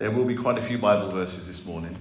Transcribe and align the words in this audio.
There 0.00 0.10
will 0.10 0.24
be 0.24 0.34
quite 0.34 0.56
a 0.56 0.62
few 0.62 0.78
Bible 0.78 1.10
verses 1.10 1.46
this 1.46 1.66
morning. 1.66 1.94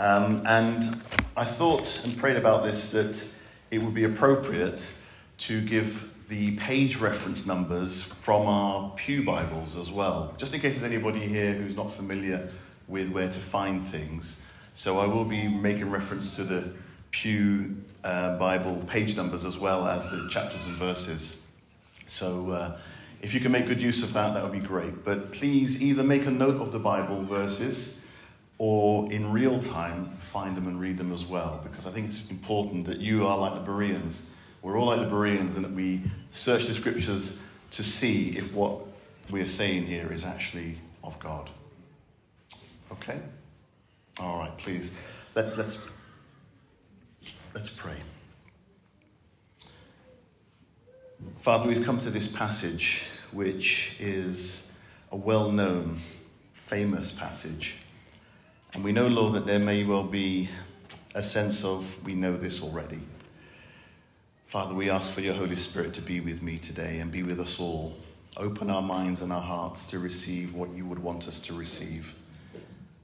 Um, 0.00 0.42
and 0.46 1.00
I 1.36 1.44
thought 1.44 2.02
and 2.02 2.18
prayed 2.18 2.36
about 2.36 2.64
this 2.64 2.88
that 2.88 3.24
it 3.70 3.80
would 3.80 3.94
be 3.94 4.02
appropriate 4.02 4.92
to 5.38 5.60
give 5.60 6.10
the 6.26 6.56
page 6.56 6.96
reference 6.96 7.46
numbers 7.46 8.02
from 8.02 8.48
our 8.48 8.90
Pew 8.96 9.24
Bibles 9.24 9.76
as 9.76 9.92
well, 9.92 10.34
just 10.38 10.54
in 10.54 10.60
case 10.60 10.80
there's 10.80 10.92
anybody 10.92 11.20
here 11.20 11.52
who's 11.52 11.76
not 11.76 11.88
familiar 11.88 12.48
with 12.88 13.10
where 13.10 13.30
to 13.30 13.38
find 13.38 13.80
things. 13.80 14.44
So 14.74 14.98
I 14.98 15.06
will 15.06 15.24
be 15.24 15.46
making 15.46 15.90
reference 15.90 16.34
to 16.34 16.42
the 16.42 16.72
Pew 17.12 17.76
uh, 18.02 18.36
Bible 18.38 18.82
page 18.88 19.14
numbers 19.14 19.44
as 19.44 19.56
well 19.56 19.86
as 19.86 20.10
the 20.10 20.26
chapters 20.28 20.66
and 20.66 20.74
verses. 20.74 21.36
So 22.06 22.50
uh, 22.50 22.78
if 23.24 23.32
you 23.32 23.40
can 23.40 23.52
make 23.52 23.66
good 23.66 23.80
use 23.80 24.02
of 24.02 24.12
that, 24.12 24.34
that 24.34 24.42
would 24.42 24.52
be 24.52 24.60
great. 24.60 25.02
But 25.02 25.32
please 25.32 25.80
either 25.80 26.04
make 26.04 26.26
a 26.26 26.30
note 26.30 26.60
of 26.60 26.72
the 26.72 26.78
Bible 26.78 27.22
verses 27.22 27.98
or 28.58 29.10
in 29.10 29.32
real 29.32 29.58
time 29.58 30.14
find 30.18 30.54
them 30.54 30.68
and 30.68 30.78
read 30.78 30.98
them 30.98 31.10
as 31.10 31.24
well, 31.24 31.58
because 31.64 31.86
I 31.86 31.90
think 31.90 32.06
it's 32.06 32.30
important 32.30 32.84
that 32.84 33.00
you 33.00 33.26
are 33.26 33.38
like 33.38 33.54
the 33.54 33.60
Bereans. 33.60 34.28
We're 34.60 34.78
all 34.78 34.88
like 34.88 35.00
the 35.00 35.06
Bereans, 35.06 35.56
and 35.56 35.64
that 35.64 35.72
we 35.72 36.02
search 36.32 36.66
the 36.66 36.74
scriptures 36.74 37.40
to 37.70 37.82
see 37.82 38.36
if 38.36 38.52
what 38.52 38.80
we're 39.30 39.46
saying 39.46 39.86
here 39.86 40.12
is 40.12 40.26
actually 40.26 40.76
of 41.02 41.18
God. 41.18 41.48
Okay? 42.92 43.20
All 44.20 44.38
right, 44.38 44.56
please. 44.58 44.92
Let, 45.34 45.56
let's, 45.56 45.78
let's 47.54 47.70
pray. 47.70 47.96
Father, 51.38 51.66
we've 51.66 51.84
come 51.84 51.98
to 51.98 52.10
this 52.10 52.28
passage, 52.28 53.04
which 53.34 53.96
is 53.98 54.68
a 55.10 55.16
well 55.16 55.50
known, 55.50 56.00
famous 56.52 57.10
passage. 57.12 57.76
And 58.72 58.82
we 58.82 58.92
know, 58.92 59.06
Lord, 59.06 59.34
that 59.34 59.46
there 59.46 59.58
may 59.58 59.84
well 59.84 60.04
be 60.04 60.48
a 61.14 61.22
sense 61.22 61.64
of, 61.64 62.02
we 62.04 62.14
know 62.14 62.36
this 62.36 62.62
already. 62.62 63.00
Father, 64.46 64.74
we 64.74 64.88
ask 64.88 65.10
for 65.10 65.20
your 65.20 65.34
Holy 65.34 65.56
Spirit 65.56 65.92
to 65.94 66.02
be 66.02 66.20
with 66.20 66.42
me 66.42 66.58
today 66.58 67.00
and 67.00 67.10
be 67.10 67.22
with 67.22 67.40
us 67.40 67.58
all. 67.58 67.96
Open 68.36 68.70
our 68.70 68.82
minds 68.82 69.20
and 69.22 69.32
our 69.32 69.42
hearts 69.42 69.86
to 69.86 69.98
receive 69.98 70.54
what 70.54 70.70
you 70.70 70.86
would 70.86 70.98
want 70.98 71.28
us 71.28 71.38
to 71.40 71.54
receive. 71.54 72.14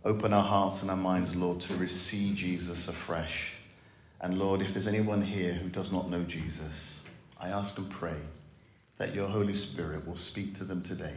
Open 0.05 0.33
our 0.33 0.45
hearts 0.45 0.83
and 0.83 0.91
our 0.91 0.97
minds, 0.97 1.37
Lord, 1.37 1.61
to 1.61 1.75
receive 1.75 2.37
Jesus 2.37 2.89
afresh. 2.89 3.55
And 4.21 4.39
Lord, 4.39 4.61
if 4.63 4.73
there's 4.73 4.87
anyone 4.87 5.23
here 5.23 5.55
who 5.55 5.69
does 5.69 5.93
not 5.93 6.09
know 6.09 6.23
Jesus, 6.23 7.01
I 7.41 7.49
ask 7.49 7.79
and 7.79 7.89
pray 7.91 8.17
that 9.01 9.15
your 9.15 9.29
Holy 9.29 9.55
Spirit 9.55 10.07
will 10.07 10.15
speak 10.15 10.55
to 10.55 10.63
them 10.63 10.83
today. 10.83 11.15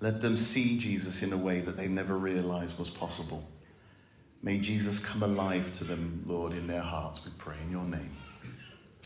Let 0.00 0.20
them 0.20 0.36
see 0.36 0.76
Jesus 0.76 1.22
in 1.22 1.32
a 1.32 1.38
way 1.38 1.62
that 1.62 1.74
they 1.74 1.88
never 1.88 2.18
realized 2.18 2.78
was 2.78 2.90
possible. 2.90 3.48
May 4.42 4.58
Jesus 4.58 4.98
come 4.98 5.22
alive 5.22 5.72
to 5.78 5.84
them, 5.84 6.22
Lord, 6.26 6.52
in 6.52 6.66
their 6.66 6.82
hearts, 6.82 7.24
we 7.24 7.30
pray 7.38 7.56
in 7.62 7.70
your 7.70 7.84
name. 7.84 8.14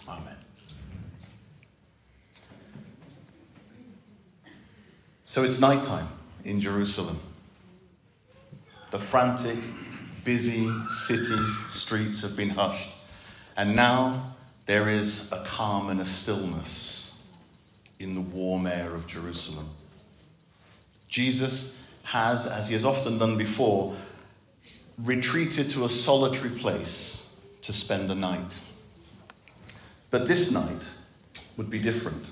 Amen. 0.08 0.34
So 5.22 5.44
it's 5.44 5.60
nighttime 5.60 6.08
in 6.44 6.58
Jerusalem. 6.58 7.20
The 8.90 8.98
frantic, 8.98 9.60
busy 10.24 10.68
city 10.88 11.38
streets 11.68 12.20
have 12.22 12.34
been 12.34 12.50
hushed, 12.50 12.98
and 13.56 13.76
now 13.76 14.34
there 14.66 14.88
is 14.88 15.30
a 15.30 15.44
calm 15.44 15.88
and 15.88 16.00
a 16.00 16.06
stillness 16.06 17.07
in 17.98 18.14
the 18.14 18.20
warm 18.20 18.66
air 18.66 18.94
of 18.94 19.06
Jerusalem. 19.06 19.68
Jesus 21.08 21.78
has, 22.04 22.46
as 22.46 22.68
he 22.68 22.74
has 22.74 22.84
often 22.84 23.18
done 23.18 23.36
before, 23.36 23.94
retreated 24.98 25.70
to 25.70 25.84
a 25.84 25.88
solitary 25.88 26.50
place 26.50 27.26
to 27.62 27.72
spend 27.72 28.08
the 28.08 28.14
night. 28.14 28.60
But 30.10 30.26
this 30.26 30.50
night 30.50 30.88
would 31.56 31.70
be 31.70 31.78
different. 31.78 32.28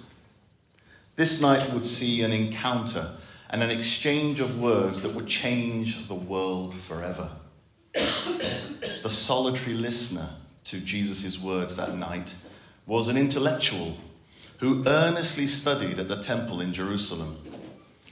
This 1.17 1.41
night 1.41 1.73
would 1.73 1.87
see 1.87 2.23
an 2.23 2.33
encounter 2.33 3.13
and 3.51 3.63
an 3.63 3.71
exchange 3.71 4.41
of 4.41 4.61
words 4.61 5.03
that 5.03 5.15
would 5.15 5.27
change 5.27 6.09
the 6.09 6.15
world 6.15 6.75
forever. 6.75 7.31
the 7.93 9.11
solitary 9.11 9.75
listener 9.77 10.29
to 10.65 10.81
Jesus' 10.81 11.41
words 11.41 11.77
that 11.77 11.97
night 11.97 12.35
was 12.87 13.09
an 13.09 13.17
intellectual 13.17 13.97
who 14.59 14.83
earnestly 14.87 15.47
studied 15.47 15.99
at 15.99 16.09
the 16.09 16.17
temple 16.17 16.61
in 16.61 16.72
Jerusalem. 16.72 17.37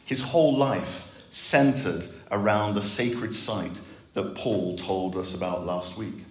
His 0.05 0.21
whole 0.21 0.57
life 0.57 1.11
centered 1.31 2.07
around 2.31 2.75
the 2.75 2.83
sacred 2.83 3.35
site 3.35 3.81
that 4.13 4.35
Paul 4.35 4.77
told 4.77 5.17
us 5.17 5.35
about 5.35 5.65
last 5.65 5.97
week. 5.97 6.25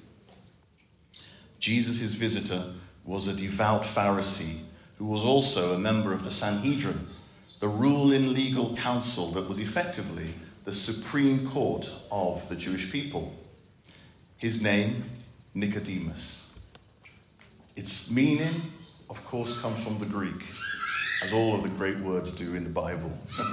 Jesus' 1.59 2.13
visitor 2.16 2.73
was 3.06 3.28
a 3.28 3.34
devout 3.34 3.84
Pharisee 3.84 4.59
who 4.97 5.06
was 5.06 5.23
also 5.23 5.73
a 5.73 5.79
member 5.79 6.13
of 6.13 6.23
the 6.23 6.31
Sanhedrin, 6.31 7.07
the 7.59 7.68
ruling 7.68 8.34
legal 8.34 8.75
council 8.75 9.31
that 9.31 9.47
was 9.47 9.59
effectively 9.59 10.34
the 10.66 10.73
supreme 10.73 11.50
court 11.50 11.90
of 12.12 12.47
the 12.50 12.56
Jewish 12.56 12.91
people. 12.91 13.34
His 14.38 14.62
name, 14.62 15.03
Nicodemus. 15.53 16.52
Its 17.75 18.09
meaning, 18.09 18.72
of 19.13 19.24
course, 19.25 19.59
comes 19.62 19.84
from 19.84 20.00
the 20.00 20.07
Greek, 20.07 20.44
as 21.24 21.34
all 21.34 21.53
of 21.53 21.62
the 21.62 21.69
great 21.69 22.00
words 22.00 22.31
do 22.31 22.56
in 22.56 22.63
the 22.63 22.69
Bible. 22.72 23.16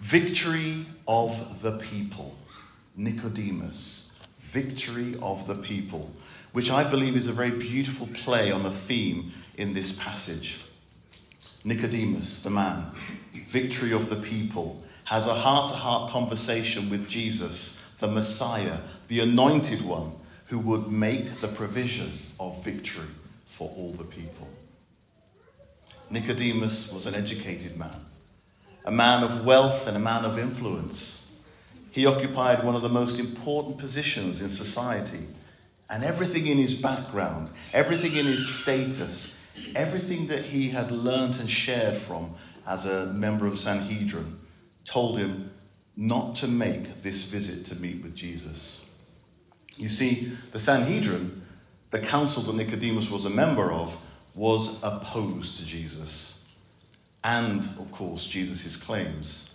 victory 0.00 0.84
of 1.06 1.62
the 1.62 1.78
people. 1.78 2.34
Nicodemus, 2.96 4.18
victory 4.40 5.14
of 5.22 5.46
the 5.46 5.54
people, 5.54 6.10
which 6.50 6.72
I 6.72 6.82
believe 6.82 7.14
is 7.14 7.28
a 7.28 7.32
very 7.32 7.52
beautiful 7.52 8.08
play 8.08 8.50
on 8.50 8.66
a 8.66 8.70
theme 8.70 9.30
in 9.56 9.74
this 9.74 9.92
passage. 9.92 10.58
Nicodemus, 11.62 12.42
the 12.42 12.50
man, 12.50 12.90
victory 13.46 13.92
of 13.92 14.10
the 14.10 14.16
people, 14.16 14.82
has 15.04 15.28
a 15.28 15.34
heart 15.34 15.68
to 15.68 15.76
heart 15.76 16.10
conversation 16.10 16.90
with 16.90 17.08
Jesus 17.08 17.78
the 18.00 18.08
Messiah, 18.08 18.78
the 19.06 19.20
anointed 19.20 19.82
one, 19.82 20.10
who 20.46 20.58
would 20.58 20.90
make 20.90 21.40
the 21.40 21.46
provision 21.46 22.18
of 22.40 22.64
victory 22.64 23.06
for 23.52 23.70
all 23.76 23.92
the 23.92 24.04
people. 24.04 24.48
Nicodemus 26.08 26.90
was 26.90 27.04
an 27.04 27.14
educated 27.14 27.76
man, 27.76 28.06
a 28.86 28.90
man 28.90 29.22
of 29.22 29.44
wealth 29.44 29.86
and 29.86 29.94
a 29.94 30.00
man 30.00 30.24
of 30.24 30.38
influence. 30.38 31.30
He 31.90 32.06
occupied 32.06 32.64
one 32.64 32.74
of 32.74 32.80
the 32.80 32.88
most 32.88 33.18
important 33.18 33.76
positions 33.76 34.40
in 34.40 34.48
society, 34.48 35.26
and 35.90 36.02
everything 36.02 36.46
in 36.46 36.56
his 36.56 36.74
background, 36.74 37.50
everything 37.74 38.16
in 38.16 38.24
his 38.24 38.48
status, 38.48 39.36
everything 39.76 40.28
that 40.28 40.46
he 40.46 40.70
had 40.70 40.90
learned 40.90 41.38
and 41.38 41.50
shared 41.50 41.94
from 41.94 42.34
as 42.66 42.86
a 42.86 43.08
member 43.08 43.44
of 43.44 43.52
the 43.52 43.58
Sanhedrin 43.58 44.38
told 44.86 45.18
him 45.18 45.50
not 45.94 46.34
to 46.36 46.48
make 46.48 47.02
this 47.02 47.24
visit 47.24 47.66
to 47.66 47.74
meet 47.74 48.02
with 48.02 48.14
Jesus. 48.14 48.86
You 49.76 49.90
see, 49.90 50.32
the 50.52 50.60
Sanhedrin, 50.60 51.41
the 51.92 52.00
council 52.00 52.42
that 52.42 52.54
Nicodemus 52.54 53.10
was 53.10 53.26
a 53.26 53.30
member 53.30 53.70
of, 53.70 53.96
was 54.34 54.82
opposed 54.82 55.56
to 55.58 55.64
Jesus 55.64 56.40
and, 57.22 57.64
of 57.64 57.92
course, 57.92 58.26
Jesus' 58.26 58.76
claims. 58.76 59.50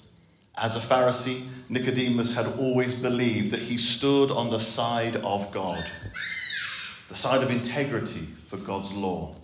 As 0.55 0.75
a 0.75 0.79
Pharisee, 0.79 1.47
Nicodemus 1.67 2.33
had 2.33 2.47
always 2.59 2.95
believed 2.95 3.51
that 3.51 3.59
he 3.59 3.77
stood 3.77 4.31
on 4.31 4.51
the 4.51 4.59
side 4.59 5.17
of 5.17 5.51
God, 5.51 5.91
the 7.07 7.15
side 7.15 7.41
of 7.41 7.49
integrity 7.49 8.27
for 8.45 8.57
God's 8.57 8.93
law. 8.93 9.35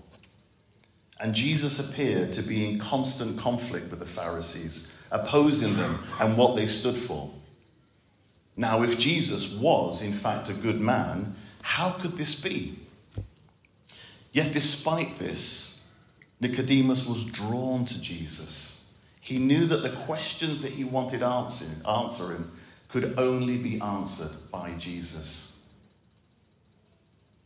And 1.20 1.34
Jesus 1.34 1.80
appeared 1.80 2.32
to 2.34 2.44
be 2.44 2.70
in 2.70 2.80
constant 2.80 3.40
conflict 3.40 3.90
with 3.90 4.00
the 4.00 4.06
Pharisees 4.06 4.88
opposing 5.12 5.76
them 5.78 6.00
and 6.20 6.38
what 6.38 6.56
they 6.56 6.68
stood 6.68 6.98
for. 6.98 7.32
Now, 8.56 8.84
if 8.84 9.00
Jesus 9.00 9.52
was, 9.52 10.02
in 10.02 10.14
fact, 10.14 10.50
a 10.50 10.53
good 10.53 10.79
man, 10.79 11.35
how 11.64 11.91
could 11.91 12.17
this 12.17 12.35
be? 12.35 12.83
Yet, 14.34 14.52
despite 14.52 15.18
this, 15.20 15.80
Nicodemus 16.41 17.06
was 17.06 17.24
drawn 17.24 17.85
to 17.85 18.02
Jesus. 18.02 18.82
He 19.22 19.38
knew 19.38 19.66
that 19.68 19.84
the 19.84 19.91
questions 19.91 20.62
that 20.64 20.72
he 20.74 20.84
wanted 20.84 21.24
answering, 21.24 21.82
answering 21.88 22.52
could 22.90 23.18
only 23.18 23.58
be 23.58 23.80
answered 23.80 24.32
by 24.52 24.74
Jesus. 24.74 25.53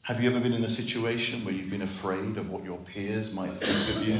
Have 0.06 0.22
you 0.22 0.30
ever 0.30 0.40
been 0.40 0.54
in 0.54 0.64
a 0.64 0.70
situation 0.70 1.44
where 1.44 1.54
you've 1.54 1.70
been 1.70 1.82
afraid 1.82 2.38
of 2.38 2.50
what 2.50 2.64
your 2.64 2.78
peers 2.78 3.34
might 3.34 3.52
think 3.52 3.98
of 3.98 4.08
you 4.08 4.20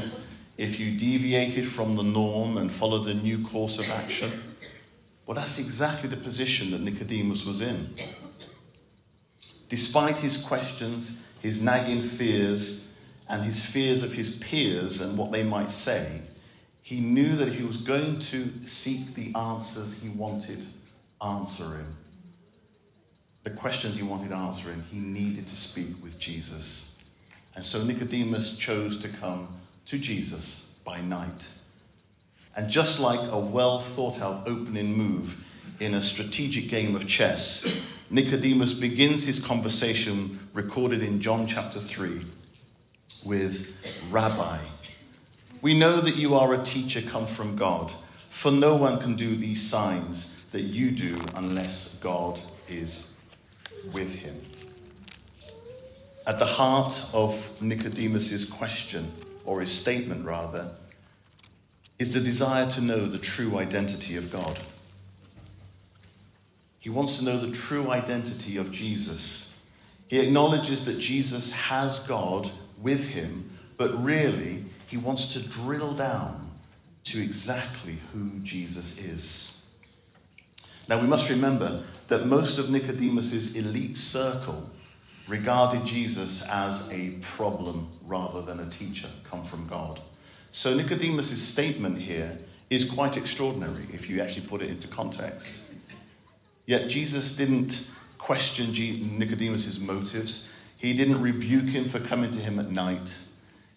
if 0.58 0.78
you 0.78 0.96
deviated 0.96 1.66
from 1.66 1.96
the 1.96 2.02
norm 2.02 2.58
and 2.58 2.70
followed 2.70 3.06
a 3.08 3.14
new 3.14 3.42
course 3.42 3.78
of 3.78 3.90
action? 3.90 4.30
Well, 5.24 5.34
that's 5.34 5.58
exactly 5.58 6.10
the 6.10 6.16
position 6.18 6.70
that 6.72 6.82
Nicodemus 6.82 7.46
was 7.46 7.62
in. 7.62 7.94
Despite 9.70 10.18
his 10.18 10.36
questions, 10.36 11.20
his 11.40 11.60
nagging 11.60 12.02
fears, 12.02 12.84
and 13.28 13.44
his 13.44 13.64
fears 13.64 14.02
of 14.02 14.12
his 14.12 14.30
peers 14.30 15.00
and 15.00 15.16
what 15.16 15.30
they 15.30 15.42
might 15.42 15.70
say, 15.70 16.20
He 16.82 17.00
knew 17.00 17.36
that 17.36 17.48
if 17.48 17.56
he 17.56 17.64
was 17.64 17.76
going 17.76 18.18
to 18.20 18.50
seek 18.64 19.14
the 19.14 19.34
answers 19.34 19.92
he 19.92 20.08
wanted 20.08 20.64
answering, 21.22 21.86
the 23.44 23.50
questions 23.50 23.96
he 23.96 24.02
wanted 24.02 24.32
answering, 24.32 24.82
he 24.90 24.98
needed 24.98 25.46
to 25.46 25.56
speak 25.56 26.02
with 26.02 26.18
Jesus. 26.18 26.94
And 27.54 27.64
so 27.64 27.82
Nicodemus 27.82 28.56
chose 28.56 28.96
to 28.98 29.08
come 29.08 29.48
to 29.86 29.98
Jesus 29.98 30.66
by 30.84 31.00
night. 31.00 31.46
And 32.56 32.68
just 32.68 32.98
like 32.98 33.20
a 33.30 33.38
well 33.38 33.78
thought 33.78 34.20
out 34.20 34.48
opening 34.48 34.96
move 34.96 35.44
in 35.80 35.94
a 35.94 36.02
strategic 36.02 36.68
game 36.68 36.96
of 36.96 37.06
chess, 37.06 37.64
Nicodemus 38.10 38.72
begins 38.72 39.24
his 39.24 39.38
conversation 39.38 40.40
recorded 40.54 41.02
in 41.02 41.20
John 41.20 41.46
chapter 41.46 41.78
3 41.78 42.24
with 43.22 43.70
Rabbi. 44.10 44.58
We 45.60 45.74
know 45.74 46.00
that 46.00 46.16
you 46.16 46.34
are 46.34 46.54
a 46.54 46.62
teacher 46.62 47.02
come 47.02 47.26
from 47.26 47.54
God, 47.54 47.92
for 48.30 48.50
no 48.50 48.76
one 48.76 48.98
can 48.98 49.14
do 49.14 49.36
these 49.36 49.62
signs 49.62 50.46
that 50.52 50.62
you 50.62 50.90
do 50.90 51.16
unless 51.34 51.96
God 51.96 52.40
is 52.68 53.10
with 53.92 54.14
him. 54.14 54.40
At 56.26 56.38
the 56.38 56.46
heart 56.46 57.04
of 57.12 57.60
Nicodemus's 57.60 58.46
question, 58.46 59.12
or 59.44 59.60
his 59.60 59.72
statement 59.72 60.24
rather, 60.24 60.70
is 61.98 62.14
the 62.14 62.20
desire 62.20 62.66
to 62.68 62.80
know 62.80 63.04
the 63.04 63.18
true 63.18 63.58
identity 63.58 64.16
of 64.16 64.32
God. 64.32 64.58
He 66.88 66.94
wants 66.94 67.18
to 67.18 67.24
know 67.24 67.36
the 67.36 67.50
true 67.50 67.90
identity 67.90 68.56
of 68.56 68.70
Jesus. 68.70 69.50
He 70.06 70.20
acknowledges 70.20 70.80
that 70.86 70.98
Jesus 70.98 71.50
has 71.50 72.00
God 72.00 72.50
with 72.80 73.06
him, 73.06 73.50
but 73.76 74.02
really, 74.02 74.64
he 74.86 74.96
wants 74.96 75.26
to 75.34 75.40
drill 75.40 75.92
down 75.92 76.50
to 77.04 77.20
exactly 77.22 77.98
who 78.14 78.38
Jesus 78.38 78.96
is. 78.96 79.52
Now, 80.88 80.98
we 80.98 81.06
must 81.06 81.28
remember 81.28 81.84
that 82.06 82.24
most 82.24 82.58
of 82.58 82.70
Nicodemus's 82.70 83.54
elite 83.54 83.98
circle 83.98 84.70
regarded 85.28 85.84
Jesus 85.84 86.40
as 86.48 86.88
a 86.90 87.10
problem 87.20 87.90
rather 88.06 88.40
than 88.40 88.60
a 88.60 88.70
teacher 88.70 89.08
come 89.24 89.44
from 89.44 89.66
God. 89.66 90.00
So, 90.52 90.74
Nicodemus's 90.74 91.46
statement 91.46 91.98
here 91.98 92.38
is 92.70 92.86
quite 92.86 93.18
extraordinary 93.18 93.86
if 93.92 94.08
you 94.08 94.22
actually 94.22 94.46
put 94.46 94.62
it 94.62 94.70
into 94.70 94.88
context. 94.88 95.64
Yet, 96.68 96.86
Jesus 96.86 97.32
didn't 97.32 97.88
question 98.18 98.72
Nicodemus's 99.16 99.80
motives, 99.80 100.50
he 100.76 100.92
didn't 100.92 101.22
rebuke 101.22 101.70
him 101.70 101.88
for 101.88 101.98
coming 101.98 102.30
to 102.30 102.40
him 102.40 102.58
at 102.58 102.70
night. 102.70 103.18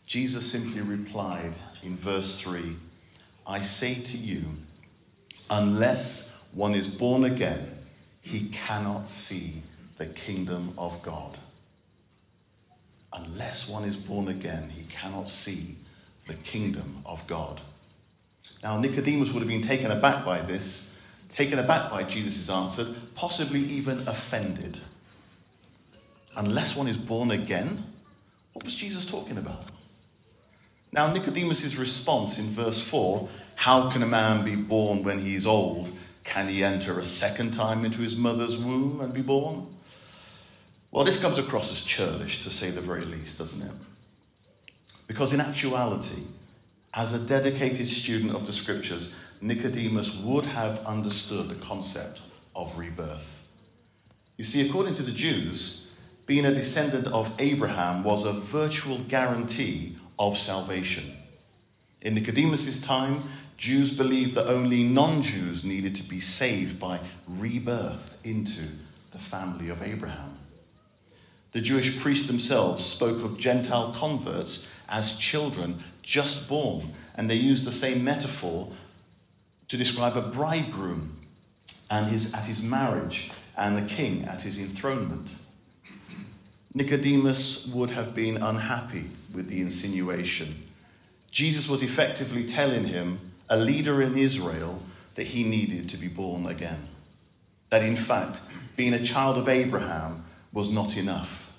Jesus 0.06 0.52
simply 0.52 0.82
replied 0.82 1.54
in 1.84 1.96
verse 1.96 2.42
3 2.42 2.76
I 3.48 3.62
say 3.62 3.96
to 3.96 4.18
you, 4.18 4.44
unless 5.50 6.34
one 6.52 6.76
is 6.76 6.90
born 6.90 7.24
again, 7.24 7.78
he 8.20 8.50
cannot 8.50 9.08
see 9.08 9.64
the 9.96 10.08
kingdom 10.08 10.74
of 10.78 11.02
God. 11.02 11.38
Unless 13.14 13.70
one 13.70 13.86
is 13.86 13.96
born 13.96 14.28
again, 14.28 14.70
he 14.70 14.84
cannot 14.84 15.30
see 15.30 15.78
the 16.28 16.34
kingdom 16.34 16.98
of 17.06 17.26
God. 17.26 17.62
Now, 18.62 18.78
Nicodemus 18.78 19.32
would 19.32 19.40
have 19.40 19.48
been 19.48 19.62
taken 19.62 19.92
aback 19.92 20.26
by 20.26 20.42
this, 20.42 20.91
taken 21.32 21.60
aback 21.60 21.90
by 21.90 22.04
Jesus' 22.04 22.50
answer, 22.50 22.86
possibly 23.16 23.62
even 23.62 24.08
offended. 24.08 24.80
Unless 26.36 26.76
one 26.76 26.88
is 26.88 26.98
born 26.98 27.32
again? 27.32 27.84
What 28.54 28.66
was 28.66 28.76
Jesus 28.76 29.06
talking 29.06 29.38
about? 29.38 29.64
Now, 30.94 31.12
Nicodemus' 31.12 31.78
response 31.78 32.38
in 32.38 32.48
verse 32.48 32.80
4 32.82 33.30
how 33.56 33.92
can 33.92 34.02
a 34.02 34.08
man 34.08 34.44
be 34.44 34.56
born 34.56 35.04
when 35.04 35.20
he 35.20 35.36
is 35.36 35.46
old? 35.46 35.90
Can 36.24 36.48
he 36.48 36.64
enter 36.64 36.98
a 37.00 37.04
second 37.04 37.52
time 37.52 37.86
into 37.86 38.00
his 38.00 38.16
mother's 38.16 38.58
womb 38.58 39.02
and 39.02 39.14
be 39.14 39.22
born? 39.22 39.68
Well, 40.90 41.06
this 41.06 41.18
comes 41.18 41.38
across 41.38 41.72
as 41.72 41.82
churlish, 41.82 42.40
to 42.40 42.50
say 42.50 42.72
the 42.72 42.82
very 42.82 43.06
least, 43.06 43.38
doesn't 43.38 43.62
it? 43.62 43.72
Because 45.08 45.32
in 45.32 45.40
actuality, 45.40 46.24
as 46.94 47.14
a 47.14 47.20
dedicated 47.20 47.86
student 47.86 48.34
of 48.34 48.46
the 48.46 48.54
scriptures, 48.54 49.16
Nicodemus 49.42 50.16
would 50.18 50.46
have 50.46 50.86
understood 50.86 51.50
the 51.50 51.56
concept 51.56 52.22
of 52.56 52.78
rebirth. 52.78 53.42
You 54.38 54.44
see, 54.44 54.68
according 54.68 54.94
to 54.96 55.04
the 55.04 55.12
Jews, 55.12 55.88
being 56.28 56.46
a 56.46 56.54
descendant 56.54 57.08
of 57.08 57.32
Abraham 57.40 58.04
was 58.04 58.24
a 58.24 58.34
virtual 58.34 59.00
guarantee 59.00 59.98
of 60.20 60.38
salvation. 60.38 61.18
In 62.02 62.14
Nicodemus' 62.14 62.80
time, 62.80 63.24
Jews 63.58 63.92
believed 63.92 64.36
that 64.36 64.48
only 64.48 64.84
non 64.84 65.22
Jews 65.22 65.64
needed 65.64 65.96
to 65.96 66.04
be 66.04 66.20
saved 66.20 66.80
by 66.80 67.00
rebirth 67.28 68.18
into 68.24 68.64
the 69.12 69.20
family 69.20 69.70
of 69.70 69.82
Abraham. 69.82 70.38
The 71.52 71.62
Jewish 71.62 72.00
priests 72.00 72.28
themselves 72.28 72.84
spoke 72.84 73.24
of 73.24 73.38
Gentile 73.38 73.94
converts 73.94 74.70
as 74.88 75.18
children 75.18 75.84
just 76.02 76.48
born, 76.48 76.82
and 77.16 77.30
they 77.30 77.36
used 77.36 77.66
the 77.66 77.72
same 77.72 78.04
metaphor 78.04 78.70
to 79.72 79.78
describe 79.78 80.18
a 80.18 80.22
bridegroom 80.22 81.18
and 81.90 82.06
his, 82.06 82.34
at 82.34 82.44
his 82.44 82.62
marriage 82.62 83.32
and 83.56 83.78
the 83.78 83.82
king 83.84 84.26
at 84.26 84.42
his 84.42 84.58
enthronement. 84.58 85.34
Nicodemus 86.74 87.68
would 87.68 87.90
have 87.90 88.14
been 88.14 88.36
unhappy 88.36 89.10
with 89.34 89.48
the 89.48 89.62
insinuation. 89.62 90.68
Jesus 91.32 91.70
was 91.70 91.84
effectively 91.84 92.44
telling 92.44 92.84
him, 92.84 93.18
a 93.50 93.56
leader 93.56 94.02
in 94.02 94.18
Israel, 94.18 94.84
that 95.16 95.28
he 95.28 95.46
needed 95.46 95.88
to 95.88 95.96
be 95.96 96.10
born 96.10 96.48
again. 96.48 96.90
That 97.70 97.82
in 97.82 97.96
fact, 97.96 98.42
being 98.76 98.94
a 98.94 99.02
child 99.02 99.38
of 99.38 99.48
Abraham 99.48 100.26
was 100.52 100.70
not 100.70 100.98
enough. 100.98 101.50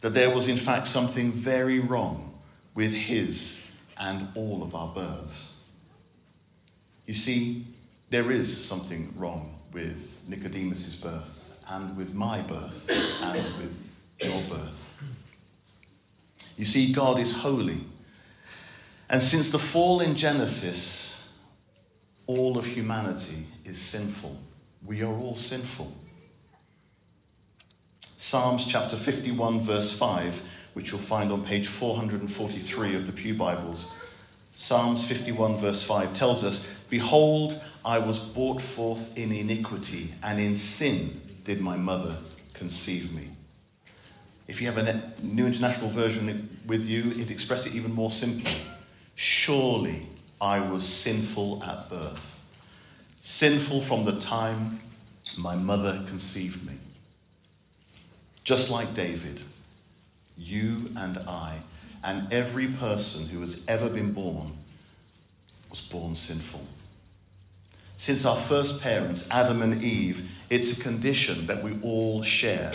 That 0.00 0.14
there 0.14 0.34
was, 0.34 0.48
in 0.48 0.56
fact, 0.56 0.86
something 0.86 1.30
very 1.30 1.78
wrong 1.78 2.38
with 2.74 2.94
his 2.94 3.60
and 3.98 4.30
all 4.34 4.62
of 4.62 4.74
our 4.74 4.88
births. 4.94 5.57
You 7.08 7.14
see, 7.14 7.64
there 8.10 8.30
is 8.30 8.66
something 8.66 9.14
wrong 9.16 9.58
with 9.72 10.20
Nicodemus's 10.28 10.94
birth 10.94 11.56
and 11.66 11.96
with 11.96 12.12
my 12.12 12.42
birth 12.42 12.86
and 13.24 13.42
with 13.56 13.82
your 14.20 14.42
birth. 14.42 14.94
You 16.58 16.66
see, 16.66 16.92
God 16.92 17.18
is 17.18 17.32
holy. 17.32 17.80
And 19.08 19.22
since 19.22 19.48
the 19.48 19.58
fall 19.58 20.00
in 20.00 20.16
Genesis, 20.16 21.18
all 22.26 22.58
of 22.58 22.66
humanity 22.66 23.46
is 23.64 23.80
sinful. 23.80 24.36
We 24.84 25.00
are 25.02 25.14
all 25.14 25.34
sinful. 25.34 25.90
Psalms 28.18 28.66
chapter 28.66 28.96
51, 28.96 29.60
verse 29.60 29.90
5, 29.96 30.42
which 30.74 30.90
you'll 30.90 31.00
find 31.00 31.32
on 31.32 31.42
page 31.42 31.68
443 31.68 32.96
of 32.96 33.06
the 33.06 33.12
Pew 33.12 33.32
Bibles. 33.32 33.94
Psalms 34.60 35.04
51, 35.04 35.56
verse 35.56 35.84
5 35.84 36.12
tells 36.12 36.42
us 36.42 36.68
Behold, 36.90 37.60
I 37.84 38.00
was 38.00 38.18
brought 38.18 38.60
forth 38.60 39.16
in 39.16 39.30
iniquity, 39.30 40.10
and 40.20 40.40
in 40.40 40.56
sin 40.56 41.22
did 41.44 41.60
my 41.60 41.76
mother 41.76 42.16
conceive 42.54 43.14
me. 43.14 43.28
If 44.48 44.60
you 44.60 44.66
have 44.66 44.78
a 44.78 45.12
New 45.22 45.46
International 45.46 45.88
Version 45.88 46.58
with 46.66 46.84
you, 46.84 47.12
it 47.12 47.30
expresses 47.30 47.72
it 47.72 47.76
even 47.76 47.92
more 47.92 48.10
simply. 48.10 48.50
Surely 49.14 50.08
I 50.40 50.58
was 50.58 50.84
sinful 50.84 51.62
at 51.62 51.88
birth, 51.88 52.42
sinful 53.20 53.80
from 53.82 54.02
the 54.02 54.18
time 54.18 54.80
my 55.36 55.54
mother 55.54 56.02
conceived 56.08 56.66
me. 56.66 56.74
Just 58.42 58.70
like 58.70 58.92
David, 58.92 59.40
you 60.36 60.90
and 60.96 61.16
I, 61.28 61.60
and 62.04 62.32
every 62.32 62.68
person 62.68 63.26
who 63.26 63.40
has 63.40 63.64
ever 63.68 63.88
been 63.88 64.12
born, 64.12 64.52
was 65.70 65.80
born 65.80 66.14
sinful. 66.14 66.64
Since 67.96 68.24
our 68.24 68.36
first 68.36 68.80
parents, 68.80 69.26
Adam 69.30 69.60
and 69.60 69.82
Eve, 69.82 70.30
it's 70.50 70.72
a 70.72 70.80
condition 70.80 71.46
that 71.46 71.62
we 71.62 71.78
all 71.82 72.22
share. 72.22 72.72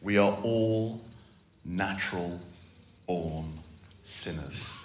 We 0.00 0.16
are 0.16 0.38
all 0.42 1.00
natural 1.64 2.40
born 3.06 3.52
sinners. 4.02 4.76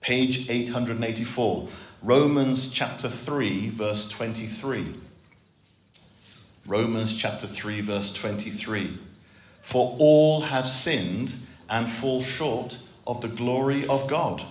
Page 0.00 0.48
884, 0.50 1.68
Romans 2.02 2.68
chapter 2.68 3.08
3, 3.08 3.68
verse 3.68 4.06
23. 4.06 4.86
Romans 6.66 7.14
chapter 7.14 7.46
3, 7.46 7.80
verse 7.82 8.12
23. 8.12 8.98
For 9.62 9.96
all 9.98 10.42
have 10.42 10.68
sinned 10.68 11.34
and 11.70 11.88
fall 11.88 12.20
short 12.20 12.78
of 13.06 13.20
the 13.20 13.28
glory 13.28 13.86
of 13.86 14.06
God. 14.06 14.44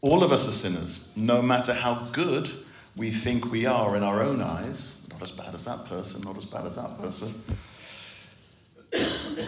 All 0.00 0.22
of 0.22 0.32
us 0.32 0.48
are 0.48 0.52
sinners, 0.52 1.08
no 1.16 1.42
matter 1.42 1.74
how 1.74 2.06
good 2.12 2.50
we 2.96 3.10
think 3.10 3.50
we 3.50 3.66
are 3.66 3.96
in 3.96 4.02
our 4.02 4.22
own 4.22 4.40
eyes. 4.40 5.00
Not 5.10 5.22
as 5.22 5.32
bad 5.32 5.54
as 5.54 5.64
that 5.64 5.84
person, 5.86 6.22
not 6.22 6.36
as 6.36 6.44
bad 6.44 6.66
as 6.66 6.76
that 6.76 6.98
person. 6.98 7.34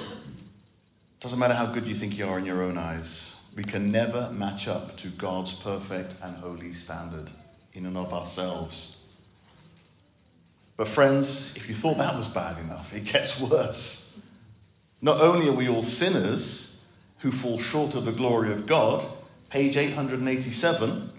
Doesn't 1.21 1.39
matter 1.39 1.55
how 1.55 1.67
good 1.67 1.87
you 1.87 1.95
think 1.95 2.19
you 2.19 2.27
are 2.27 2.39
in 2.39 2.45
your 2.45 2.63
own 2.63 2.77
eyes. 2.77 3.35
we 3.55 3.65
can 3.65 3.91
never 3.91 4.31
match 4.33 4.69
up 4.69 4.97
to 4.99 5.09
God's 5.09 5.55
perfect 5.55 6.15
and 6.23 6.37
holy 6.37 6.75
standard 6.75 7.31
in 7.73 7.87
and 7.87 7.97
of 7.97 8.13
ourselves. 8.13 8.99
But, 10.77 10.89
friends, 10.89 11.57
if 11.57 11.67
you 11.69 11.75
thought 11.75 11.97
that 11.97 12.15
was 12.15 12.29
bad 12.29 12.59
enough, 12.59 12.95
it 12.95 13.05
gets 13.05 13.41
worse. 13.51 14.06
Not 15.01 15.21
only 15.21 15.49
are 15.49 15.53
we 15.53 15.69
all 15.69 15.83
sinners 15.83 16.79
who 17.19 17.31
fall 17.31 17.59
short 17.59 17.95
of 17.95 18.05
the 18.05 18.13
glory 18.13 18.53
of 18.53 18.67
God, 18.67 19.07
page 19.51 19.77
887, 19.77 21.11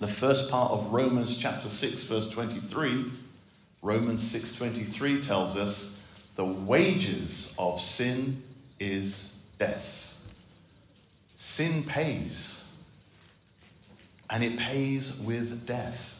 the 0.00 0.08
first 0.08 0.50
part 0.50 0.70
of 0.70 0.92
Romans 0.92 1.36
chapter 1.36 1.68
6 1.68 2.04
verse 2.04 2.26
23, 2.28 3.06
Romans 3.82 4.22
6:23 4.22 5.22
tells 5.22 5.56
us 5.56 6.00
the 6.36 6.44
wages 6.44 7.54
of 7.58 7.80
sin 7.80 8.42
is 8.78 9.34
death. 9.58 10.14
Sin 11.36 11.82
pays. 11.82 12.64
And 14.30 14.44
it 14.44 14.58
pays 14.58 15.18
with 15.18 15.66
death 15.66 16.16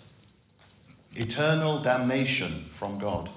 eternal 1.17 1.78
damnation 1.78 2.64
from 2.71 2.99
God. 2.99 3.31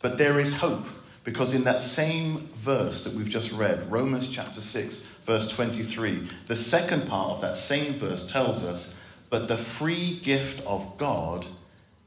But 0.00 0.16
there 0.16 0.38
is 0.38 0.52
hope 0.52 0.86
because 1.30 1.52
in 1.52 1.62
that 1.62 1.80
same 1.80 2.48
verse 2.56 3.04
that 3.04 3.12
we've 3.12 3.28
just 3.28 3.52
read, 3.52 3.88
Romans 3.88 4.26
chapter 4.26 4.60
6, 4.60 4.98
verse 5.22 5.46
23, 5.46 6.28
the 6.48 6.56
second 6.56 7.06
part 7.06 7.30
of 7.30 7.40
that 7.40 7.56
same 7.56 7.92
verse 7.92 8.28
tells 8.28 8.64
us, 8.64 9.00
But 9.30 9.46
the 9.46 9.56
free 9.56 10.18
gift 10.24 10.60
of 10.66 10.98
God 10.98 11.46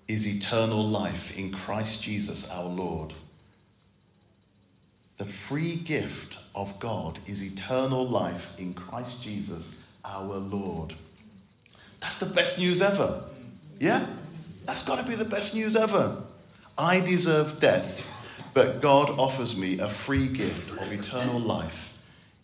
is 0.09 0.27
eternal 0.27 0.85
life 0.85 1.37
in 1.37 1.53
Christ 1.53 2.03
Jesus 2.03 2.51
our 2.51 2.67
Lord. 2.67 3.13
The 5.15 5.25
free 5.25 5.77
gift 5.77 6.37
of 6.53 6.77
God 6.79 7.17
is 7.25 7.41
eternal 7.41 8.05
life 8.05 8.51
in 8.59 8.73
Christ 8.73 9.23
Jesus 9.23 9.73
our 10.03 10.35
Lord. 10.35 10.95
That's 12.01 12.17
the 12.17 12.25
best 12.25 12.59
news 12.59 12.81
ever. 12.81 13.23
Yeah? 13.79 14.05
That's 14.65 14.83
got 14.83 14.97
to 14.97 15.09
be 15.09 15.15
the 15.15 15.23
best 15.23 15.55
news 15.55 15.77
ever. 15.77 16.21
I 16.77 16.99
deserve 16.99 17.61
death, 17.61 18.05
but 18.53 18.81
God 18.81 19.09
offers 19.11 19.55
me 19.55 19.79
a 19.79 19.89
free 19.89 20.27
gift 20.27 20.71
of 20.79 20.91
eternal 20.91 21.39
life 21.39 21.93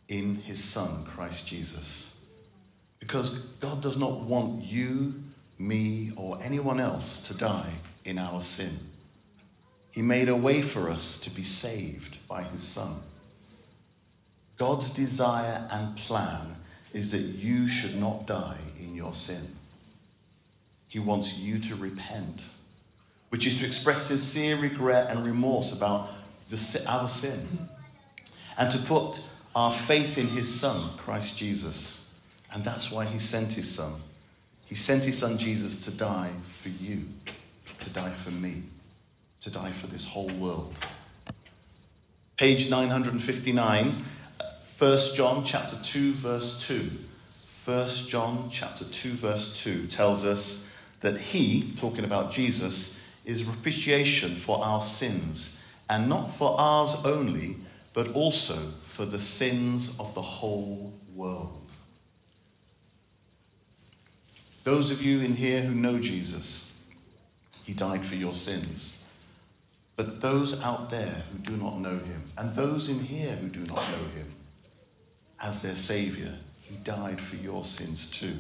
in 0.08 0.36
his 0.36 0.64
Son, 0.64 1.06
Christ 1.06 1.48
Jesus. 1.48 2.14
Because 3.00 3.40
God 3.60 3.82
does 3.82 3.98
not 3.98 4.22
want 4.22 4.64
you, 4.64 5.14
me, 5.58 6.12
or 6.16 6.40
anyone 6.42 6.80
else 6.80 7.20
to 7.20 7.34
die 7.34 7.74
in 8.06 8.18
our 8.18 8.42
sin. 8.42 8.80
He 9.92 10.02
made 10.02 10.30
a 10.30 10.36
way 10.36 10.62
for 10.62 10.90
us 10.90 11.18
to 11.18 11.30
be 11.30 11.44
saved 11.44 12.18
by 12.28 12.44
his 12.44 12.62
Son. 12.62 13.02
God's 14.58 14.92
desire 14.92 15.68
and 15.72 15.96
plan 15.96 16.56
is 16.94 17.12
that 17.12 17.20
you 17.20 17.68
should 17.68 17.96
not 17.96 18.26
die 18.26 18.58
in 18.80 18.96
your 18.96 19.14
sin. 19.14 19.56
He 20.90 21.00
wants 21.00 21.38
you 21.38 21.60
to 21.60 21.76
repent, 21.76 22.50
which 23.30 23.46
is 23.46 23.60
to 23.60 23.66
express 23.66 24.04
sincere 24.04 24.58
regret 24.58 25.10
and 25.10 25.26
remorse 25.26 25.72
about 25.72 26.10
the, 26.50 26.84
our 26.88 27.08
sin, 27.08 27.70
and 28.58 28.72
to 28.72 28.78
put 28.80 29.22
our 29.56 29.72
faith 29.72 30.18
in 30.18 30.28
His 30.28 30.54
Son, 30.54 30.98
Christ 30.98 31.38
Jesus. 31.38 32.06
And 32.52 32.64
that's 32.64 32.92
why 32.92 33.06
He 33.06 33.20
sent 33.20 33.54
His 33.54 33.70
Son. 33.70 33.94
He 34.66 34.76
sent 34.76 35.06
His 35.06 35.18
Son 35.18 35.38
Jesus 35.38 35.86
to 35.86 35.92
die 35.92 36.32
for 36.44 36.70
you, 36.70 37.06
to 37.80 37.90
die 37.92 38.12
for 38.12 38.32
me, 38.32 38.64
to 39.42 39.52
die 39.52 39.72
for 39.72 39.88
this 39.88 40.06
whole 40.06 40.30
world. 40.30 40.74
Page 42.38 42.70
959, 42.70 43.92
1 44.78 45.00
John 45.14 45.44
chapter 45.44 45.78
2 45.84 46.14
verse 46.14 46.66
2. 46.68 46.90
1 47.66 47.88
John 48.08 48.48
chapter 48.50 48.86
2 48.86 49.10
verse 49.10 49.62
2 49.62 49.88
tells 49.88 50.26
us 50.26 50.66
that 51.02 51.18
he, 51.18 51.72
talking 51.76 52.06
about 52.06 52.32
Jesus, 52.32 52.98
is 53.30 53.44
propitiation 53.44 54.36
for 54.36 54.64
our 54.64 54.82
sins, 54.82 55.64
and 55.88 56.10
not 56.10 56.32
for 56.32 56.60
ours 56.60 56.96
only, 57.06 57.58
but 57.94 58.12
also 58.14 58.58
for 58.84 59.06
the 59.06 59.20
sins 59.20 59.96
of 60.00 60.14
the 60.16 60.22
whole 60.22 60.92
world. 61.16 61.72
Those 64.64 64.90
of 64.90 65.04
you 65.04 65.22
in 65.22 65.36
here 65.36 65.62
who 65.62 65.76
know 65.76 66.00
Jesus, 66.00 66.74
he 67.66 67.74
died 67.74 68.04
for 68.04 68.16
your 68.16 68.34
sins. 68.34 69.04
But 69.96 70.22
those 70.22 70.60
out 70.62 70.90
there 70.90 71.24
who 71.32 71.38
do 71.38 71.56
not 71.56 71.80
know 71.80 72.00
him, 72.00 72.24
and 72.36 72.52
those 72.54 72.90
in 72.90 73.00
here 73.00 73.36
who 73.36 73.48
do 73.48 73.60
not 73.60 73.76
know 73.76 74.08
him, 74.16 74.32
as 75.40 75.62
their 75.62 75.76
Saviour, 75.76 76.34
he 76.64 76.78
died 76.78 77.22
for 77.22 77.36
your 77.36 77.64
sins 77.64 78.08
too. 78.08 78.38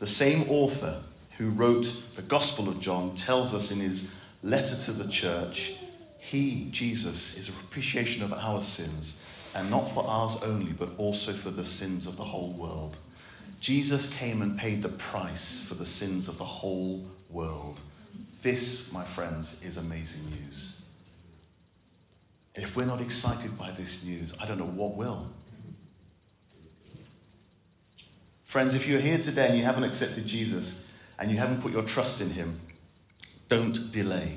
The 0.00 0.06
same 0.06 0.50
author 0.50 1.02
who 1.38 1.50
wrote 1.50 1.92
the 2.16 2.22
Gospel 2.22 2.68
of 2.68 2.80
John, 2.80 3.14
tells 3.14 3.52
us 3.54 3.70
in 3.70 3.80
his 3.80 4.10
letter 4.42 4.76
to 4.76 4.92
the 4.92 5.08
church 5.08 5.76
He, 6.18 6.68
Jesus, 6.70 7.36
is 7.36 7.48
a 7.48 7.52
propitiation 7.52 8.22
of 8.22 8.32
our 8.32 8.62
sins, 8.62 9.20
and 9.54 9.70
not 9.70 9.90
for 9.90 10.06
ours 10.06 10.36
only, 10.42 10.72
but 10.72 10.90
also 10.96 11.32
for 11.32 11.50
the 11.50 11.64
sins 11.64 12.06
of 12.06 12.16
the 12.16 12.24
whole 12.24 12.52
world. 12.52 12.96
Jesus 13.60 14.12
came 14.12 14.42
and 14.42 14.58
paid 14.58 14.82
the 14.82 14.88
price 14.90 15.60
for 15.60 15.74
the 15.74 15.86
sins 15.86 16.28
of 16.28 16.38
the 16.38 16.44
whole 16.44 17.04
world. 17.30 17.80
This, 18.42 18.92
my 18.92 19.04
friends, 19.04 19.60
is 19.62 19.76
amazing 19.76 20.22
news. 20.30 20.84
If 22.54 22.76
we're 22.76 22.84
not 22.84 23.00
excited 23.00 23.58
by 23.58 23.70
this 23.70 24.04
news, 24.04 24.34
I 24.40 24.46
don't 24.46 24.58
know 24.58 24.66
what 24.66 24.96
will. 24.96 25.26
Friends, 28.44 28.74
if 28.74 28.86
you're 28.86 29.00
here 29.00 29.18
today 29.18 29.48
and 29.48 29.58
you 29.58 29.64
haven't 29.64 29.84
accepted 29.84 30.26
Jesus, 30.26 30.83
and 31.24 31.32
you 31.32 31.38
haven't 31.38 31.62
put 31.62 31.72
your 31.72 31.82
trust 31.82 32.20
in 32.20 32.28
Him, 32.28 32.60
don't 33.48 33.90
delay. 33.90 34.36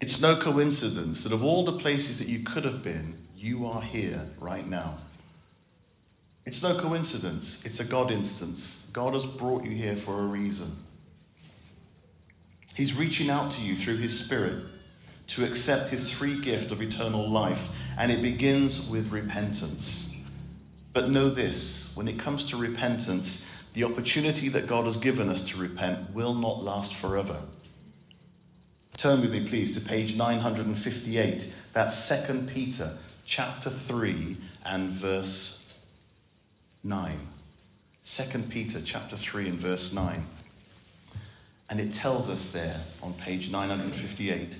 It's 0.00 0.18
no 0.18 0.34
coincidence 0.34 1.22
that 1.24 1.34
of 1.34 1.44
all 1.44 1.64
the 1.64 1.74
places 1.74 2.18
that 2.18 2.28
you 2.28 2.38
could 2.38 2.64
have 2.64 2.82
been, 2.82 3.18
you 3.36 3.66
are 3.66 3.82
here 3.82 4.26
right 4.38 4.66
now. 4.66 4.96
It's 6.46 6.62
no 6.62 6.80
coincidence, 6.80 7.62
it's 7.62 7.78
a 7.78 7.84
God 7.84 8.10
instance. 8.10 8.86
God 8.94 9.12
has 9.12 9.26
brought 9.26 9.62
you 9.62 9.72
here 9.72 9.96
for 9.96 10.20
a 10.20 10.24
reason. 10.24 10.74
He's 12.74 12.96
reaching 12.96 13.28
out 13.28 13.50
to 13.50 13.60
you 13.60 13.76
through 13.76 13.98
His 13.98 14.18
Spirit 14.18 14.64
to 15.26 15.44
accept 15.44 15.90
His 15.90 16.10
free 16.10 16.40
gift 16.40 16.70
of 16.70 16.80
eternal 16.80 17.28
life, 17.28 17.68
and 17.98 18.10
it 18.10 18.22
begins 18.22 18.88
with 18.88 19.12
repentance. 19.12 20.10
But 20.94 21.10
know 21.10 21.28
this 21.28 21.94
when 21.94 22.08
it 22.08 22.18
comes 22.18 22.44
to 22.44 22.56
repentance, 22.56 23.44
the 23.74 23.84
opportunity 23.84 24.48
that 24.48 24.66
God 24.66 24.86
has 24.86 24.96
given 24.96 25.28
us 25.28 25.40
to 25.42 25.58
repent 25.58 26.12
will 26.12 26.34
not 26.34 26.62
last 26.62 26.94
forever. 26.94 27.40
Turn 28.96 29.20
with 29.20 29.32
me, 29.32 29.48
please, 29.48 29.70
to 29.72 29.80
page 29.80 30.16
958. 30.16 31.52
That's 31.72 32.08
2 32.08 32.48
Peter 32.52 32.96
chapter 33.24 33.70
3 33.70 34.36
and 34.64 34.90
verse 34.90 35.64
9. 36.82 37.18
2 38.02 38.38
Peter 38.50 38.80
chapter 38.82 39.16
3 39.16 39.48
and 39.48 39.58
verse 39.58 39.92
9. 39.92 40.26
And 41.68 41.80
it 41.80 41.94
tells 41.94 42.28
us 42.28 42.48
there 42.48 42.80
on 43.02 43.14
page 43.14 43.50
958 43.50 44.58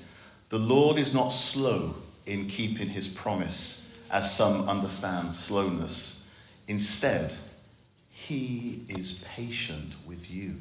the 0.50 0.59
Lord 0.59 0.99
is 0.99 1.14
not 1.14 1.29
slow 1.29 1.95
in 2.26 2.49
keeping 2.49 2.88
his 2.88 3.07
promise, 3.07 3.88
as 4.11 4.35
some 4.35 4.69
understand 4.69 5.33
slowness. 5.33 6.25
Instead, 6.67 7.35
he 8.27 8.83
is 8.89 9.25
patient 9.25 9.95
with 10.07 10.31
you, 10.31 10.57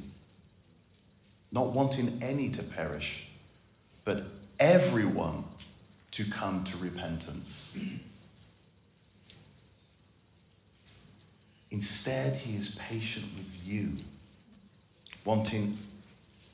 not 1.52 1.72
wanting 1.74 2.18
any 2.22 2.50
to 2.50 2.64
perish, 2.64 3.28
but 4.06 4.24
everyone 4.60 5.44
to 6.12 6.24
come 6.26 6.64
to 6.64 6.78
repentance. 6.78 7.78
Instead, 11.70 12.36
he 12.38 12.56
is 12.56 12.70
patient 12.70 13.26
with 13.36 13.54
you, 13.66 13.98
wanting 15.26 15.78